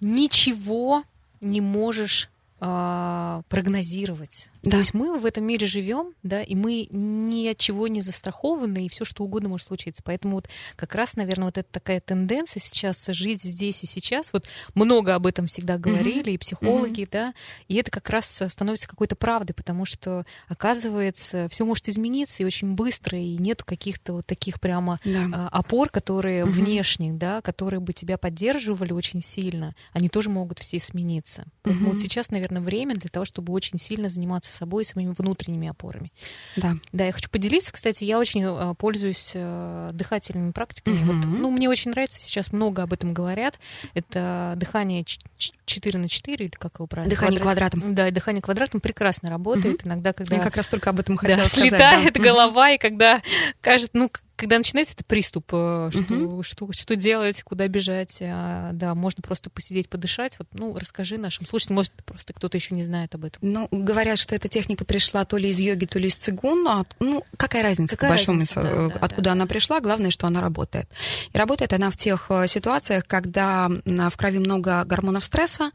ничего 0.00 1.04
не 1.40 1.60
можешь 1.60 2.30
э, 2.60 3.42
прогнозировать. 3.48 4.48
Да. 4.62 4.72
То 4.72 4.78
есть 4.78 4.92
мы 4.92 5.18
в 5.18 5.24
этом 5.24 5.44
мире 5.44 5.66
живем, 5.66 6.14
да, 6.22 6.42
и 6.42 6.54
мы 6.54 6.86
ни 6.90 7.48
от 7.48 7.56
чего 7.56 7.88
не 7.88 8.02
застрахованы, 8.02 8.86
и 8.86 8.88
все 8.88 9.04
что 9.04 9.24
угодно 9.24 9.48
может 9.48 9.66
случиться. 9.66 10.02
Поэтому 10.04 10.34
вот 10.34 10.48
как 10.76 10.94
раз, 10.94 11.16
наверное, 11.16 11.46
вот 11.46 11.56
это 11.56 11.68
такая 11.70 12.00
тенденция 12.00 12.60
сейчас 12.60 13.06
жить 13.06 13.42
здесь 13.42 13.82
и 13.82 13.86
сейчас. 13.86 14.32
Вот 14.32 14.46
много 14.74 15.14
об 15.14 15.26
этом 15.26 15.46
всегда 15.46 15.78
говорили, 15.78 16.32
mm-hmm. 16.32 16.34
и 16.34 16.38
психологи, 16.38 17.02
mm-hmm. 17.02 17.08
да, 17.10 17.34
и 17.68 17.76
это 17.76 17.90
как 17.90 18.10
раз 18.10 18.42
становится 18.48 18.86
какой-то 18.86 19.16
правдой, 19.16 19.54
потому 19.54 19.86
что, 19.86 20.26
оказывается, 20.48 21.48
все 21.48 21.64
может 21.64 21.88
измениться 21.88 22.42
и 22.42 22.46
очень 22.46 22.74
быстро, 22.74 23.18
и 23.18 23.38
нету 23.38 23.64
каких-то 23.64 24.14
вот 24.14 24.26
таких 24.26 24.60
прямо 24.60 24.98
да. 25.04 25.48
опор, 25.52 25.88
которые 25.88 26.42
mm-hmm. 26.42 26.50
внешних, 26.50 27.16
да, 27.16 27.40
которые 27.40 27.80
бы 27.80 27.94
тебя 27.94 28.18
поддерживали 28.18 28.92
очень 28.92 29.22
сильно, 29.22 29.74
они 29.92 30.10
тоже 30.10 30.28
могут 30.28 30.58
все 30.58 30.78
смениться. 30.78 31.46
Поэтому 31.62 31.88
mm-hmm. 31.88 31.92
вот 31.92 32.00
сейчас, 32.00 32.30
наверное, 32.30 32.60
время 32.60 32.94
для 32.94 33.08
того, 33.08 33.24
чтобы 33.24 33.54
очень 33.54 33.78
сильно 33.78 34.10
заниматься 34.10 34.49
заниматься 34.50 34.56
собой 34.56 34.84
своими 34.84 35.14
внутренними 35.16 35.68
опорами. 35.68 36.12
Да. 36.56 36.74
Да, 36.92 37.06
я 37.06 37.12
хочу 37.12 37.30
поделиться, 37.30 37.72
кстати, 37.72 38.04
я 38.04 38.18
очень 38.18 38.42
э, 38.44 38.74
пользуюсь 38.74 39.32
э, 39.34 39.90
дыхательными 39.94 40.52
практиками. 40.52 40.96
Mm-hmm. 40.96 41.06
Вот, 41.06 41.26
ну, 41.26 41.50
мне 41.50 41.68
очень 41.68 41.90
нравится, 41.92 42.20
сейчас 42.20 42.52
много 42.52 42.82
об 42.82 42.92
этом 42.92 43.14
говорят. 43.14 43.58
Это 43.94 44.54
дыхание 44.56 45.04
4 45.04 45.98
на 45.98 46.08
4, 46.08 46.44
или 46.44 46.50
как 46.50 46.76
его 46.76 46.86
правильно? 46.86 47.10
Дыхание 47.10 47.40
Квадрат. 47.40 47.72
квадратом. 47.72 47.94
Да, 47.94 48.10
дыхание 48.10 48.42
квадратом 48.42 48.80
прекрасно 48.80 49.30
работает. 49.30 49.82
Mm-hmm. 49.82 49.88
Иногда, 49.88 50.12
когда... 50.12 50.36
Я 50.36 50.42
как 50.42 50.56
раз 50.56 50.68
только 50.68 50.90
об 50.90 51.00
этом 51.00 51.16
хотела 51.16 51.40
да, 51.40 51.46
сказать. 51.46 51.70
Слетает 51.70 52.14
да. 52.14 52.20
голова, 52.20 52.70
mm-hmm. 52.70 52.74
и 52.74 52.78
когда 52.78 53.22
кажется, 53.60 53.90
ну, 53.94 54.10
когда 54.40 54.56
начинается 54.56 54.94
этот 54.94 55.06
приступ, 55.06 55.50
э, 55.52 55.90
что, 55.92 56.14
угу. 56.14 56.42
что, 56.42 56.72
что 56.72 56.96
делать, 56.96 57.42
куда 57.42 57.68
бежать, 57.68 58.20
а, 58.22 58.70
да, 58.72 58.94
можно 58.94 59.22
просто 59.22 59.50
посидеть, 59.50 59.90
подышать. 59.90 60.38
Вот, 60.38 60.48
ну, 60.54 60.74
расскажи 60.78 61.18
нашим 61.18 61.44
слушателям, 61.44 61.76
может, 61.76 61.92
просто 62.06 62.32
кто-то 62.32 62.56
еще 62.56 62.74
не 62.74 62.82
знает 62.82 63.14
об 63.14 63.26
этом. 63.26 63.38
Ну, 63.42 63.68
говорят, 63.70 64.18
что 64.18 64.34
эта 64.34 64.48
техника 64.48 64.86
пришла 64.86 65.26
то 65.26 65.36
ли 65.36 65.50
из 65.50 65.60
йоги, 65.60 65.84
то 65.84 65.98
ли 65.98 66.08
из 66.08 66.16
цигун. 66.16 66.66
А, 66.66 66.86
ну, 67.00 67.22
какая 67.36 67.62
разница, 67.62 67.96
какая 67.96 68.12
по 68.12 68.16
большому, 68.16 68.38
разница, 68.38 68.62
да, 68.62 68.88
да, 68.88 68.94
откуда 69.02 69.24
да. 69.24 69.32
она 69.32 69.46
пришла, 69.46 69.80
главное, 69.80 70.10
что 70.10 70.26
она 70.26 70.40
работает. 70.40 70.88
И 71.34 71.36
работает 71.36 71.74
она 71.74 71.90
в 71.90 71.98
тех 71.98 72.30
э, 72.30 72.46
ситуациях, 72.48 73.04
когда 73.06 73.68
в 73.84 74.16
крови 74.16 74.38
много 74.38 74.84
гормонов 74.84 75.24
стресса, 75.24 75.70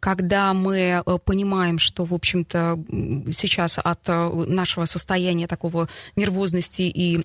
когда 0.00 0.54
мы 0.54 1.02
э, 1.04 1.18
понимаем, 1.22 1.78
что, 1.78 2.06
в 2.06 2.14
общем-то, 2.14 2.82
сейчас 3.36 3.78
от 3.78 4.08
нашего 4.08 4.86
состояния 4.86 5.46
такого 5.46 5.86
нервозности 6.16 6.82
и 6.82 7.20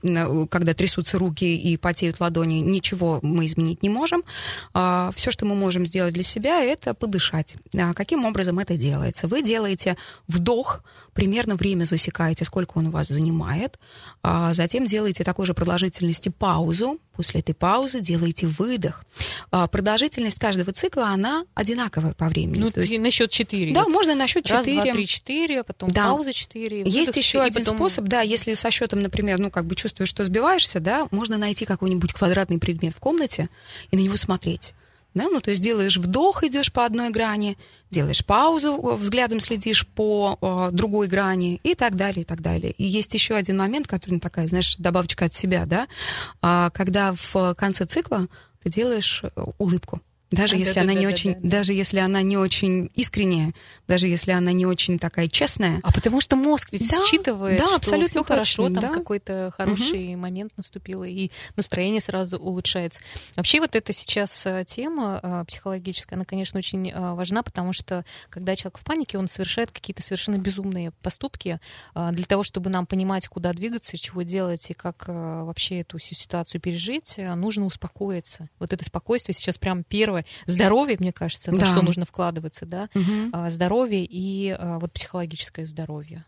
когда 0.48 0.65
когда 0.66 0.74
трясутся 0.74 1.20
руки 1.20 1.46
и 1.46 1.78
потеют 1.78 2.20
ладони, 2.20 2.56
ничего 2.56 3.20
мы 3.22 3.46
изменить 3.46 3.84
не 3.84 3.90
можем. 3.90 4.24
А, 4.74 5.12
Все, 5.16 5.30
что 5.30 5.46
мы 5.46 5.54
можем 5.54 5.86
сделать 5.86 6.16
для 6.16 6.24
себя, 6.24 6.64
это 6.64 6.96
подышать. 6.96 7.56
А 7.78 7.94
каким 7.94 8.26
образом 8.26 8.58
это 8.58 8.76
делается? 8.76 9.28
Вы 9.28 9.44
делаете 9.44 9.96
вдох, 10.28 10.82
примерно 11.14 11.56
время 11.56 11.86
засекаете, 11.86 12.46
сколько 12.46 12.80
он 12.80 12.88
у 12.88 12.90
вас 12.90 13.10
занимает, 13.10 13.78
а 14.24 14.56
затем 14.56 14.88
делаете 14.88 15.24
такой 15.24 15.46
же 15.46 15.54
продолжительности 15.54 16.30
паузу, 16.30 16.98
после 17.16 17.40
этой 17.40 17.56
паузы 17.56 18.02
делаете 18.02 18.48
выдох. 18.48 19.06
Продолжительность 19.50 20.40
каждого 20.40 20.72
цикла, 20.72 21.08
она 21.08 21.46
одинаковая 21.54 22.14
по 22.14 22.28
времени. 22.28 22.60
Ну, 22.60 22.72
То 22.72 22.82
есть... 22.82 23.00
на 23.00 23.12
счет 23.12 23.32
4. 23.32 23.74
Да, 23.74 23.88
можно 23.88 24.16
на 24.16 24.28
счет 24.28 24.44
4. 24.44 24.58
Раз, 24.58 24.86
два, 24.86 24.94
три, 24.94 25.08
четыре, 25.08 25.64
потом 25.64 25.90
да. 25.90 26.10
пауза 26.10 26.34
4. 26.34 26.84
Есть 26.86 27.16
еще 27.16 27.42
один 27.42 27.64
потом... 27.64 27.78
способ, 27.78 28.06
да, 28.06 28.22
если 28.22 28.54
со 28.54 28.72
счетом, 28.72 29.02
например, 29.02 29.40
ну, 29.40 29.50
как 29.50 29.66
бы 29.66 29.76
чувствуешь, 29.76 30.10
что 30.10 30.26
сбиваешься, 30.56 30.80
да, 30.80 31.08
можно 31.12 31.38
найти 31.38 31.66
какой-нибудь 31.66 32.14
квадратный 32.14 32.60
предмет 32.60 32.94
в 32.94 33.00
комнате 33.00 33.50
и 33.92 33.98
на 33.98 34.02
него 34.02 34.18
смотреть 34.18 34.74
Да? 35.14 35.30
Ну, 35.30 35.42
то 35.42 35.52
есть 35.52 35.62
делаешь 35.62 35.98
вдох, 35.98 36.44
идешь 36.44 36.72
по 36.72 36.86
одной 36.86 37.10
грани, 37.10 37.58
делаешь 37.90 38.26
паузу, 38.26 38.96
взглядом 38.98 39.40
следишь 39.40 39.86
по 39.88 40.38
э, 40.42 40.70
другой 40.72 41.08
грани 41.08 41.60
и 41.64 41.76
так 41.76 41.96
далее, 41.96 42.22
и 42.22 42.26
так 42.26 42.42
далее. 42.42 42.72
И 42.72 42.84
есть 42.84 43.14
еще 43.14 43.36
один 43.36 43.58
момент, 43.58 43.88
который 43.88 44.16
ну, 44.16 44.20
такая, 44.20 44.48
знаешь, 44.48 44.78
добавочка 44.78 45.26
от 45.26 45.34
себя, 45.34 45.66
да, 45.66 45.88
а, 46.42 46.70
когда 46.72 47.14
в 47.14 47.54
конце 47.56 47.86
цикла 47.86 48.28
ты 48.64 48.70
делаешь 48.70 49.24
э, 49.24 49.44
улыбку. 49.58 50.02
Даже 50.32 50.56
а, 50.56 50.58
если 50.58 50.76
да, 50.76 50.82
она 50.82 50.94
да, 50.94 51.00
не 51.00 51.06
да, 51.06 51.12
очень, 51.12 51.34
да, 51.36 51.50
даже 51.50 51.74
если 51.74 52.00
она 52.00 52.22
не 52.24 52.36
очень 52.36 52.90
искренняя, 52.96 53.54
даже 53.88 54.08
если 54.08 54.32
она 54.32 54.52
не 54.54 54.66
очень 54.66 54.98
такая 54.98 55.28
честная. 55.28 55.80
А 55.84 55.92
потому 55.92 56.20
что 56.20 56.36
мозг 56.36 56.70
ведь 56.72 56.90
да, 56.90 57.06
считывает, 57.06 57.60
да, 57.60 57.68
что 57.68 57.76
абсолютно 57.76 58.08
все 58.08 58.24
хорошо, 58.24 58.70
там 58.70 58.92
какой-то 58.94 59.54
хороший 59.56 60.14
угу. 60.14 60.22
момент 60.22 60.52
наступил, 60.58 61.04
и 61.04 61.30
настроение 61.56 62.02
сразу 62.02 62.38
улучшается. 62.38 63.00
Вообще 63.36 63.60
вот 63.60 63.76
эта 63.76 63.94
сейчас 63.94 64.46
э, 64.48 64.64
тема 64.66 65.20
э, 65.22 65.46
психологическая, 65.48 66.18
она, 66.18 66.26
конечно, 66.26 66.58
очень 66.58 66.90
э, 66.90 67.14
важна, 67.14 67.44
потому 67.44 67.72
что 67.72 68.04
когда 68.30 68.56
человек 68.56 68.80
в 68.80 68.84
панике, 68.84 69.20
он 69.20 69.30
совершает 69.30 69.72
какие-то 69.72 70.02
совершенно 70.02 70.38
безумные 70.38 70.92
поступки 71.04 71.60
для 71.94 72.26
того, 72.26 72.44
чтобы 72.44 72.70
нам 72.70 72.86
понимать, 72.86 73.28
куда 73.28 73.54
двигаться, 73.54 73.98
чего 73.98 74.24
делать 74.24 74.70
и 74.72 74.74
как 74.74 75.08
вообще 75.08 75.82
эту 75.82 76.00
ситуацию 76.00 76.60
пережить, 76.62 77.18
нужно 77.18 77.66
успокоиться. 77.66 78.50
Вот 78.60 78.74
это 78.74 78.84
спокойствие 78.84 79.34
сейчас 79.34 79.58
прям 79.58 79.84
первое 79.84 80.15
здоровье, 80.46 80.98
мне 81.00 81.12
кажется, 81.12 81.52
да. 81.52 81.58
на 81.58 81.66
что 81.66 81.82
нужно 81.82 82.06
вкладываться, 82.06 82.66
да, 82.66 82.90
угу. 82.94 83.50
здоровье 83.50 84.06
и 84.06 84.56
а, 84.58 84.80
вот 84.80 84.94
психологическое 84.94 85.66
здоровье. 85.66 86.24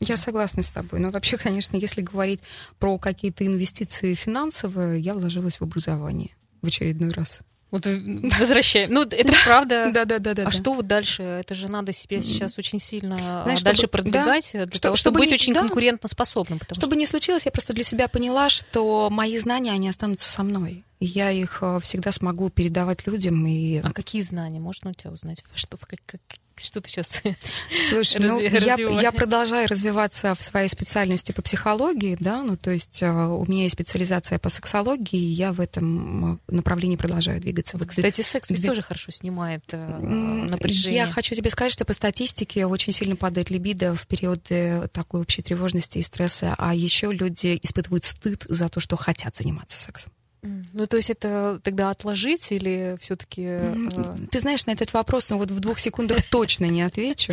Я 0.00 0.16
согласна 0.16 0.62
с 0.62 0.70
тобой. 0.70 1.00
Но 1.00 1.10
вообще, 1.10 1.36
конечно, 1.36 1.76
если 1.76 2.02
говорить 2.02 2.40
про 2.78 2.98
какие-то 2.98 3.44
инвестиции 3.44 4.14
финансовые, 4.14 5.00
я 5.00 5.14
вложилась 5.14 5.60
в 5.60 5.62
образование 5.62 6.30
в 6.62 6.66
очередной 6.66 7.10
раз. 7.10 7.40
Вот 7.70 7.86
возвращаем. 8.38 8.92
Ну, 8.92 9.02
это 9.02 9.32
правда. 9.44 9.92
Да, 9.98 10.04
да, 10.04 10.18
да, 10.18 10.34
да. 10.34 10.44
А 10.46 10.50
что 10.50 10.74
вот 10.74 10.86
дальше? 10.86 11.22
Это 11.22 11.54
же 11.54 11.68
надо 11.68 11.92
себе 11.92 12.22
сейчас 12.22 12.58
очень 12.58 12.78
сильно 12.78 13.44
дальше 13.62 13.88
продвигать 13.88 14.50
для 14.52 14.80
того, 14.80 14.96
чтобы 14.96 15.18
быть 15.18 15.32
очень 15.32 15.54
конкурентоспособным. 15.54 16.60
Чтобы 16.72 16.96
не 16.96 17.06
случилось, 17.06 17.46
я 17.46 17.52
просто 17.52 17.72
для 17.72 17.84
себя 17.84 18.08
поняла, 18.08 18.48
что 18.48 19.08
мои 19.10 19.36
знания, 19.38 19.72
они 19.72 19.88
останутся 19.88 20.30
со 20.30 20.42
мной 20.42 20.84
я 21.00 21.30
их 21.30 21.58
э, 21.62 21.78
всегда 21.82 22.12
смогу 22.12 22.50
передавать 22.50 23.06
людям. 23.06 23.46
И... 23.46 23.78
А 23.78 23.92
какие 23.92 24.22
знания? 24.22 24.60
Можно 24.60 24.90
у 24.90 24.94
тебя 24.94 25.10
узнать? 25.10 25.44
Что, 25.54 25.76
как, 25.76 26.00
как, 26.06 26.20
что 26.60 26.80
ты 26.80 26.88
сейчас 26.88 27.22
Слушай, 27.88 28.22
ну, 28.22 28.40
я, 28.40 28.76
я 28.76 29.12
продолжаю 29.12 29.68
развиваться 29.68 30.34
в 30.34 30.42
своей 30.42 30.68
специальности 30.68 31.32
по 31.32 31.42
психологии, 31.42 32.16
да, 32.18 32.42
ну, 32.42 32.56
то 32.56 32.70
есть 32.70 33.02
э, 33.02 33.10
у 33.10 33.44
меня 33.46 33.64
есть 33.64 33.74
специализация 33.74 34.38
по 34.38 34.48
сексологии, 34.48 35.18
и 35.18 35.32
я 35.32 35.52
в 35.52 35.60
этом 35.60 36.34
э, 36.34 36.38
направлении 36.48 36.96
продолжаю 36.96 37.40
двигаться. 37.40 37.78
Вот, 37.78 37.88
Кстати, 37.88 38.20
секс 38.22 38.50
ведь 38.50 38.60
Две... 38.60 38.68
тоже 38.68 38.82
хорошо 38.82 39.12
снимает 39.12 39.64
напряжение. 39.72 41.00
Я 41.00 41.06
хочу 41.06 41.34
тебе 41.34 41.50
сказать, 41.50 41.72
что 41.72 41.84
по 41.84 41.92
статистике 41.92 42.66
очень 42.66 42.92
сильно 42.92 43.16
падает 43.16 43.50
либидо 43.50 43.94
в 43.94 44.06
периоды 44.06 44.88
такой 44.92 45.20
общей 45.20 45.42
тревожности 45.42 45.98
и 45.98 46.02
стресса, 46.02 46.54
а 46.58 46.74
еще 46.74 47.12
люди 47.12 47.58
испытывают 47.62 48.04
стыд 48.04 48.44
за 48.48 48.68
то, 48.68 48.80
что 48.80 48.96
хотят 48.96 49.36
заниматься 49.36 49.80
сексом. 49.80 50.12
Ну, 50.42 50.86
то 50.86 50.96
есть 50.96 51.10
это 51.10 51.60
тогда 51.62 51.90
отложить 51.90 52.52
или 52.52 52.96
все-таки... 53.00 53.42
Э, 53.46 53.74
ты 54.30 54.40
знаешь, 54.40 54.66
на 54.66 54.72
этот 54.72 54.92
вопрос, 54.92 55.30
ну 55.30 55.38
вот 55.38 55.50
в 55.50 55.60
двух 55.60 55.78
секундах 55.78 56.18
точно 56.30 56.66
не 56.66 56.82
отвечу. 56.82 57.32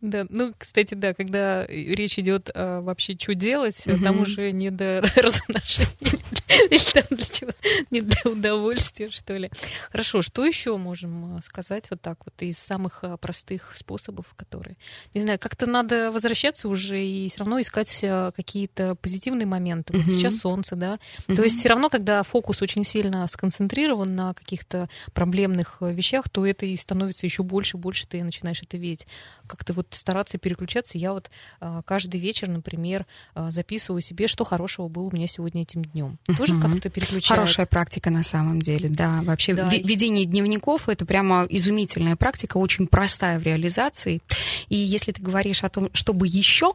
Да, 0.00 0.26
ну, 0.28 0.52
кстати, 0.56 0.94
да, 0.94 1.14
когда 1.14 1.66
речь 1.66 2.18
идет 2.18 2.50
вообще, 2.54 3.16
что 3.18 3.34
делать, 3.34 3.84
там 4.02 4.20
уже 4.20 4.50
не 4.50 4.70
до 4.70 5.02
размножения, 5.16 6.20
или 6.70 6.92
там 6.92 7.04
для 7.10 7.24
чего, 7.24 7.50
не 7.90 8.00
для 8.00 8.30
удовольствия, 8.30 9.10
что 9.10 9.36
ли. 9.36 9.50
Хорошо, 9.90 10.22
что 10.22 10.44
еще 10.44 10.76
можем 10.76 11.36
э, 11.36 11.42
сказать 11.42 11.90
вот 11.90 12.00
так 12.00 12.18
вот 12.24 12.34
из 12.42 12.58
самых 12.58 13.02
э, 13.02 13.16
простых 13.18 13.74
способов, 13.76 14.34
которые... 14.36 14.76
Не 15.14 15.20
знаю, 15.20 15.38
как-то 15.38 15.66
надо 15.66 16.12
возвращаться 16.12 16.68
уже 16.68 17.02
и 17.02 17.28
все 17.28 17.40
равно 17.40 17.60
искать 17.60 18.04
какие-то 18.34 18.94
позитивные 18.96 19.46
моменты. 19.46 19.96
Вот 19.96 20.06
сейчас 20.06 20.38
солнце, 20.38 20.76
да? 20.76 20.98
То 21.26 21.42
есть 21.42 21.58
все 21.58 21.68
равно, 21.68 21.88
когда 21.88 22.22
фокус 22.22 22.62
очень 22.62 22.84
сильно 22.84 23.26
сконцентрирован 23.28 24.14
на 24.14 24.34
каких-то 24.34 24.88
проблемных 25.12 25.78
э, 25.80 25.92
вещах, 25.92 26.28
то 26.28 26.46
это 26.46 26.66
и 26.66 26.76
становится 26.76 27.26
еще 27.26 27.42
больше 27.42 27.76
больше 27.76 28.06
ты 28.06 28.22
начинаешь 28.22 28.62
это 28.62 28.76
видеть. 28.76 29.06
Как-то 29.46 29.72
вот 29.72 29.88
стараться 29.90 30.38
переключаться. 30.38 30.98
Я 30.98 31.12
вот 31.12 31.30
э, 31.60 31.82
каждый 31.84 32.20
вечер, 32.20 32.48
например, 32.48 33.06
э, 33.34 33.50
записываю 33.50 34.00
себе, 34.00 34.26
что 34.26 34.44
хорошего 34.44 34.88
было 34.88 35.04
у 35.04 35.14
меня 35.14 35.26
сегодня 35.26 35.62
этим 35.62 35.84
днем. 35.84 36.18
Тоже 36.36 36.60
как-то 36.60 36.90
переключать. 36.90 37.28
Хорошая 37.28 37.66
практика 37.66 38.10
на 38.10 38.22
самом 38.22 38.60
деле, 38.60 38.88
да. 38.88 39.20
Вообще 39.22 39.54
да. 39.54 39.68
ведение 39.68 40.24
дневников— 40.24 40.88
это 40.90 41.06
прямо 41.06 41.46
изумительная 41.48 42.16
практика, 42.16 42.56
очень 42.56 42.86
простая 42.86 43.38
в 43.38 43.42
реализации. 43.42 44.20
И 44.68 44.76
если 44.76 45.12
ты 45.12 45.22
говоришь 45.22 45.64
о 45.64 45.68
том, 45.68 45.90
чтобы 45.92 46.26
еще, 46.26 46.74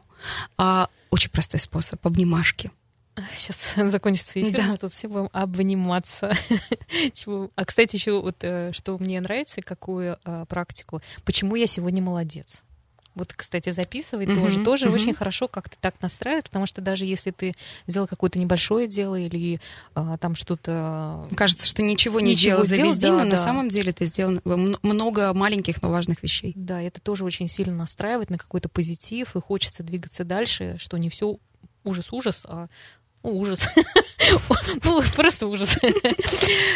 а, 0.56 0.88
очень 1.10 1.30
простой 1.30 1.60
способ— 1.60 2.04
обнимашки. 2.06 2.70
Сейчас 3.38 3.74
закончится 3.90 4.40
эфир, 4.40 4.56
да. 4.56 4.66
мы 4.68 4.76
тут 4.76 4.92
все 4.92 5.08
будем 5.08 5.28
обниматься. 5.32 6.32
а, 7.56 7.64
кстати, 7.64 7.96
еще 7.96 8.20
вот 8.20 8.36
э, 8.40 8.72
что 8.72 8.96
мне 8.98 9.20
нравится, 9.20 9.60
какую 9.60 10.18
а, 10.24 10.46
практику, 10.46 11.02
почему 11.24 11.56
я 11.56 11.66
сегодня 11.66 12.02
молодец. 12.02 12.62
Вот, 13.14 13.32
кстати, 13.34 13.70
записывать 13.70 14.28
uh-huh, 14.28 14.40
тоже, 14.40 14.64
тоже 14.64 14.86
uh-huh. 14.86 14.94
очень 14.94 15.14
хорошо 15.14 15.48
как-то 15.48 15.76
так 15.80 15.94
настраивает, 16.00 16.44
потому 16.44 16.66
что 16.66 16.80
даже 16.80 17.04
если 17.04 17.30
ты 17.30 17.52
сделал 17.86 18.06
какое-то 18.06 18.38
небольшое 18.38 18.88
дело 18.88 19.16
или 19.16 19.60
а, 19.94 20.16
там 20.18 20.34
что-то... 20.34 21.28
Кажется, 21.36 21.66
что 21.66 21.82
ничего 21.82 22.20
не 22.20 22.30
ничего 22.30 22.62
сделал 22.62 22.64
за 22.64 22.76
весь 22.76 22.96
день, 22.96 23.12
да, 23.12 23.24
но 23.24 23.30
да. 23.30 23.36
на 23.36 23.42
самом 23.42 23.68
деле 23.68 23.92
ты 23.92 24.06
сделал 24.06 24.40
много 24.82 25.32
маленьких, 25.34 25.82
но 25.82 25.90
важных 25.90 26.22
вещей. 26.22 26.52
Да, 26.56 26.80
это 26.80 27.00
тоже 27.00 27.24
очень 27.24 27.48
сильно 27.48 27.74
настраивает 27.74 28.30
на 28.30 28.38
какой-то 28.38 28.68
позитив, 28.68 29.36
и 29.36 29.40
хочется 29.40 29.82
двигаться 29.82 30.24
дальше, 30.24 30.76
что 30.78 30.96
не 30.96 31.10
все 31.10 31.38
ужас-ужас, 31.84 32.44
а 32.46 32.68
Ужас. 33.22 33.68
Ну, 34.84 35.02
просто 35.16 35.48
ужас. 35.48 35.78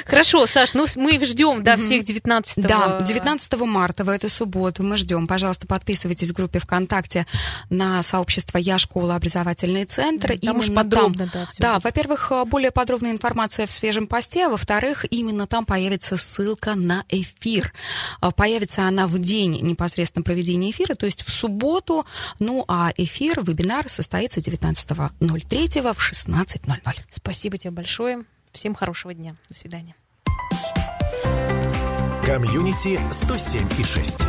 Хорошо, 0.04 0.46
Саш, 0.46 0.74
ну 0.74 0.86
мы 0.96 1.24
ждем, 1.24 1.62
да, 1.62 1.76
всех 1.76 2.04
19 2.04 2.64
Да, 2.66 3.00
19 3.00 3.60
марта, 3.60 4.04
в 4.04 4.08
эту 4.08 4.28
субботу 4.28 4.82
мы 4.82 4.96
ждем. 4.96 5.26
Пожалуйста, 5.26 5.66
подписывайтесь 5.66 6.30
в 6.30 6.34
группе 6.34 6.58
ВКонтакте 6.58 7.26
на 7.70 8.02
сообщество 8.02 8.58
«Я 8.58 8.78
школа. 8.78 9.14
Образовательный 9.14 9.84
центр». 9.84 10.36
Там 10.38 10.58
уж 10.58 10.72
подробно, 10.72 11.30
да, 11.32 11.48
Да, 11.58 11.78
во-первых, 11.78 12.32
более 12.46 12.70
подробная 12.70 13.12
информация 13.12 13.66
в 13.66 13.72
свежем 13.72 14.06
посте, 14.06 14.46
а 14.46 14.48
во-вторых, 14.48 15.04
именно 15.10 15.46
там 15.46 15.64
появится 15.64 16.16
ссылка 16.16 16.74
на 16.74 17.04
эфир. 17.08 17.72
А, 18.20 18.32
появится 18.32 18.86
она 18.86 19.06
в 19.06 19.18
день 19.18 19.60
непосредственно 19.62 20.22
проведения 20.24 20.70
эфира, 20.70 20.94
то 20.94 21.06
есть 21.06 21.24
в 21.24 21.30
субботу, 21.30 22.04
ну 22.38 22.64
а 22.68 22.92
эфир, 22.96 23.42
вебинар 23.42 23.88
состоится 23.88 24.40
19.03 24.40 25.94
в 25.94 26.02
16 26.02 26.35
17.00. 26.36 26.98
Спасибо 27.10 27.56
тебе 27.56 27.70
большое. 27.70 28.24
Всем 28.52 28.74
хорошего 28.74 29.14
дня. 29.14 29.36
До 29.48 29.54
свидания. 29.54 29.94
Комьюнити 32.24 33.00
107 33.10 33.68
и 33.78 33.84
6. 33.84 34.24